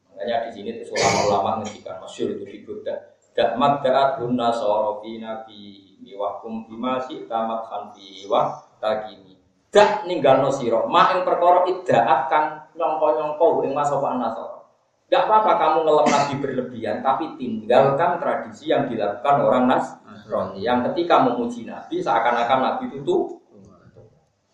[0.09, 3.12] Makanya di sini ulama-ulama ngendikan masyur itu di Buddha.
[3.33, 9.35] Dakmat da'at hunna sorofi nabi Wahkum bima si tamat khanfi wah takini.
[9.75, 10.87] Dak ninggal siro.
[10.87, 12.47] Ma yang perkara iddaat kang
[12.79, 14.63] nyongko-nyongko ing masofa nasara.
[15.11, 20.65] Gak apa-apa kamu ngelem nabi berlebihan, tapi tinggalkan tradisi yang dilakukan orang Nasrani.
[20.65, 23.23] Yang ketika memuji nabi seakan-akan nabi itu tuh.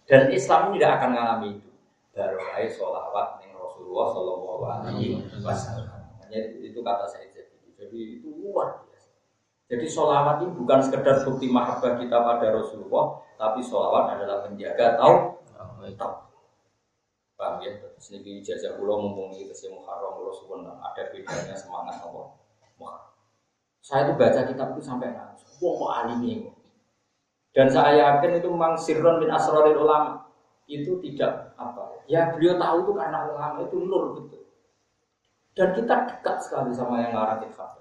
[0.08, 1.70] Dan Islam tidak akan mengalami itu.
[2.16, 2.40] Baru
[2.74, 5.86] sholawat ning Rasulullah Shallallahu Alaihi Wasallam.
[6.64, 7.27] Itu kata saya
[7.88, 8.20] jadi.
[8.20, 8.88] Itu luar
[9.68, 15.36] jadi sholawat ini bukan sekedar bukti mahabbah kita pada Rasulullah, tapi sholawat adalah penjaga tahu
[15.92, 16.14] tahu.
[17.36, 17.70] Paham ya?
[18.00, 22.34] Sini jajah pulau mumpung kita si Muharram Rasulullah ada bedanya semangat Allah.
[23.78, 25.46] Saya itu baca kitab itu sampai nangis.
[25.62, 26.50] Wah kok alim.
[27.54, 30.28] Dan saya yakin itu memang sirron min asroril ulama
[30.68, 34.38] itu tidak apa ya beliau tahu itu karena ulama itu nur gitu
[35.56, 37.77] Dan kita dekat sekali sama yang ngarang Ithaf.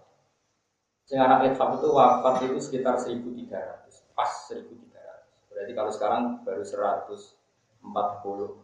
[1.07, 4.91] Yang ngarang Ithaf itu wafat itu sekitar 1300, pas 1300.
[5.47, 8.59] Berarti kalau sekarang baru 140.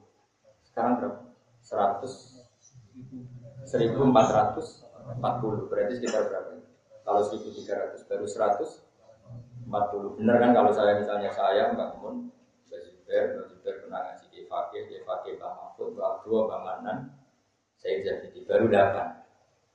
[0.68, 1.32] Sekarang berapa?
[1.64, 2.44] 100
[3.64, 6.60] 1440 berarti sekitar berapa?
[7.08, 12.28] Kalau 1300 baru 140 benar kan kalau saya misalnya saya Mbak Mun
[12.68, 17.16] Mbak Zubair, Mbak pernah ngasih di Fakih, di Fakih Mbak Mahfud, Dua, Mbak Manan
[17.80, 19.23] saya jadi baru 8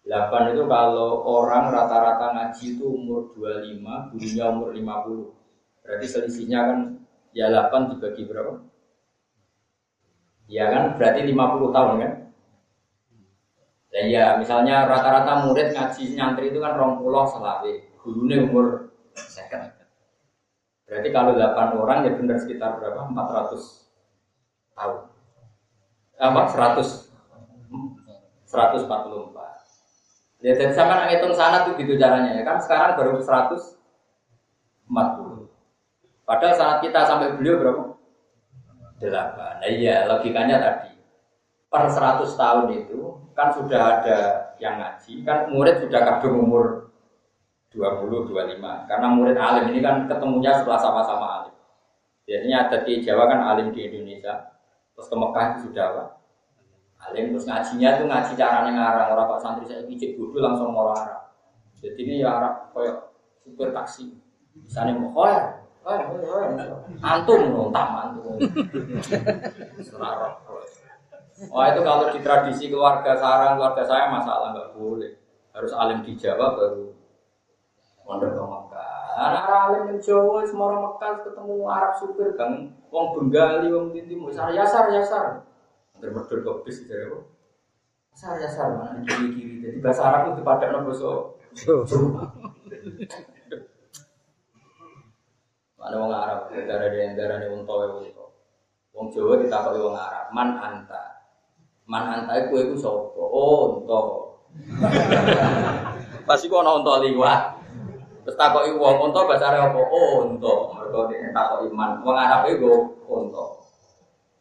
[0.09, 5.37] 8 itu kalau orang rata-rata ngaji itu umur 25, gurunya umur 50
[5.85, 6.81] berarti selisihnya kan
[7.37, 8.65] ya 8 dibagi berapa?
[10.49, 12.13] Ya kan berarti 50 tahun kan?
[13.93, 19.77] Dan ya misalnya rata-rata murid ngaji nyantri itu kan rong pulau selawe, gurunya umur second.
[20.89, 23.13] Berarti kalau 8 orang ya benar sekitar berapa?
[23.13, 23.61] 400
[24.73, 25.05] tahun.
[26.17, 26.41] Apa?
[26.49, 27.13] 100
[28.49, 29.58] 144.
[30.39, 33.79] Ya jadi sama nak ngitung sana tuh gitu caranya ya kan sekarang baru 140.
[36.23, 37.83] Padahal saat kita sampai beliau berapa?
[39.03, 39.63] 8.
[39.63, 40.95] Nah iya logikanya tadi
[41.67, 44.19] per 100 tahun itu kan sudah ada
[44.59, 46.91] yang ngaji, kan murid sudah kadung umur
[47.71, 48.91] 20, 25.
[48.91, 51.55] Karena murid alim ini kan ketemunya setelah sama-sama alim.
[52.27, 54.59] Biasanya ada di Jawa kan alim di Indonesia,
[54.93, 56.05] terus ke Mekah itu sudah apa?
[56.99, 60.91] Alim terus ngajinya tuh ngaji caranya ngarang orang pak santri saya pijit bodoh langsung mau
[60.91, 61.31] Arab.
[61.79, 63.15] Jadi ini ya Arab kayak
[63.47, 64.19] super taksi.
[64.59, 65.63] Misalnya mau koyer,
[66.99, 68.35] antum nontak antum.
[69.79, 70.35] Serarok.
[71.55, 75.15] Oh itu kalau di tradisi keluarga sarang keluarga saya masalah nggak boleh
[75.55, 76.91] harus alim di Jawa baru
[78.03, 79.07] mondok ke Mekah.
[79.15, 84.19] Anak alim di Jawa semua orang Mekah ketemu Arab supir kan, wong Bengali, wong Tinti,
[84.19, 85.47] mau sar yasar yasar.
[85.99, 87.19] Berdua ke bis itu ya,
[88.19, 89.55] Sar yasar mana kiri kiri.
[89.63, 91.39] Jadi bahasa Arab itu pada nopo so.
[95.79, 98.11] Mana wong Arab, negara di negara ini wong Tawe wong
[98.91, 101.23] Wong Jawa ditakoi wong Arab, man anta.
[101.87, 102.27] Man
[102.75, 103.23] sopo.
[103.23, 103.99] Oh, unta.
[106.27, 107.43] Pasti kok ana unta liwat.
[108.27, 109.81] Terus takoki wong bahasa Arab apa?
[109.87, 110.55] Oh, unta.
[110.75, 113.58] Mergo nek takoki man, wong Arab iku unta.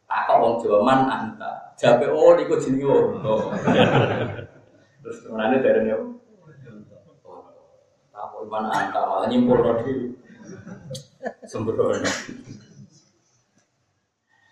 [0.07, 1.75] Takok wong Jawa man anta.
[1.75, 3.33] Jabe oh niku jenenge unta.
[5.03, 5.95] Terus ke mana dari ini?
[8.15, 10.15] Takok man anta malah nyimpul di
[11.43, 12.07] sembrono.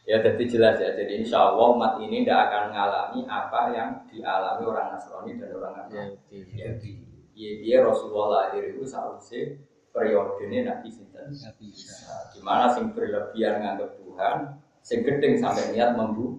[0.05, 0.93] Ya jadi jelas ya.
[0.93, 5.89] Jadi insya Allah umat ini tidak akan mengalami apa yang dialami orang Nasrani dan orang
[5.89, 6.37] Yahudi.
[6.53, 6.91] Yahudi.
[7.33, 11.33] Ya dia Rasulullah lahir itu seharusnya periode ini Nabi Sinten.
[12.31, 14.37] Di mana sing berlebihan nganggap Tuhan,
[14.85, 16.37] sing gedeng sampai niat membu.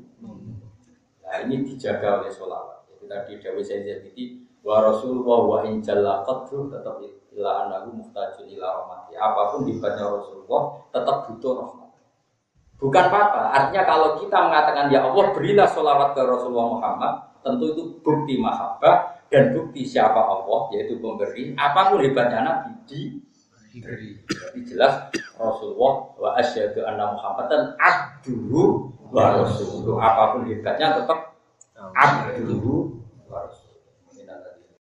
[1.26, 2.86] Nah ini dijaga oleh sholawat.
[2.86, 4.22] Jadi tadi Dawi saya jadi
[4.62, 7.02] wa Rasulullah wa injalla qadru tetap
[7.34, 9.18] ila anahu muhtajun ila rahmati.
[9.18, 10.62] Apa pun hebatnya Rasulullah
[10.94, 11.90] tetap butuh rahmat.
[12.76, 13.42] Bukan apa-apa.
[13.50, 19.26] Artinya kalau kita mengatakan ya Allah berilah sholawat ke Rasulullah Muhammad, tentu itu bukti mahabbah
[19.26, 21.50] dan bukti siapa Allah yaitu pemberi.
[21.58, 23.26] Apa pun hebatnya Nabi
[23.76, 24.16] diberi.
[24.24, 30.00] Jadi jelas Rasulullah wa asyhadu anna Muhammadan abduhu wa rasuluh.
[30.00, 31.36] Apa pun hebatnya tetap
[31.76, 32.95] abduhu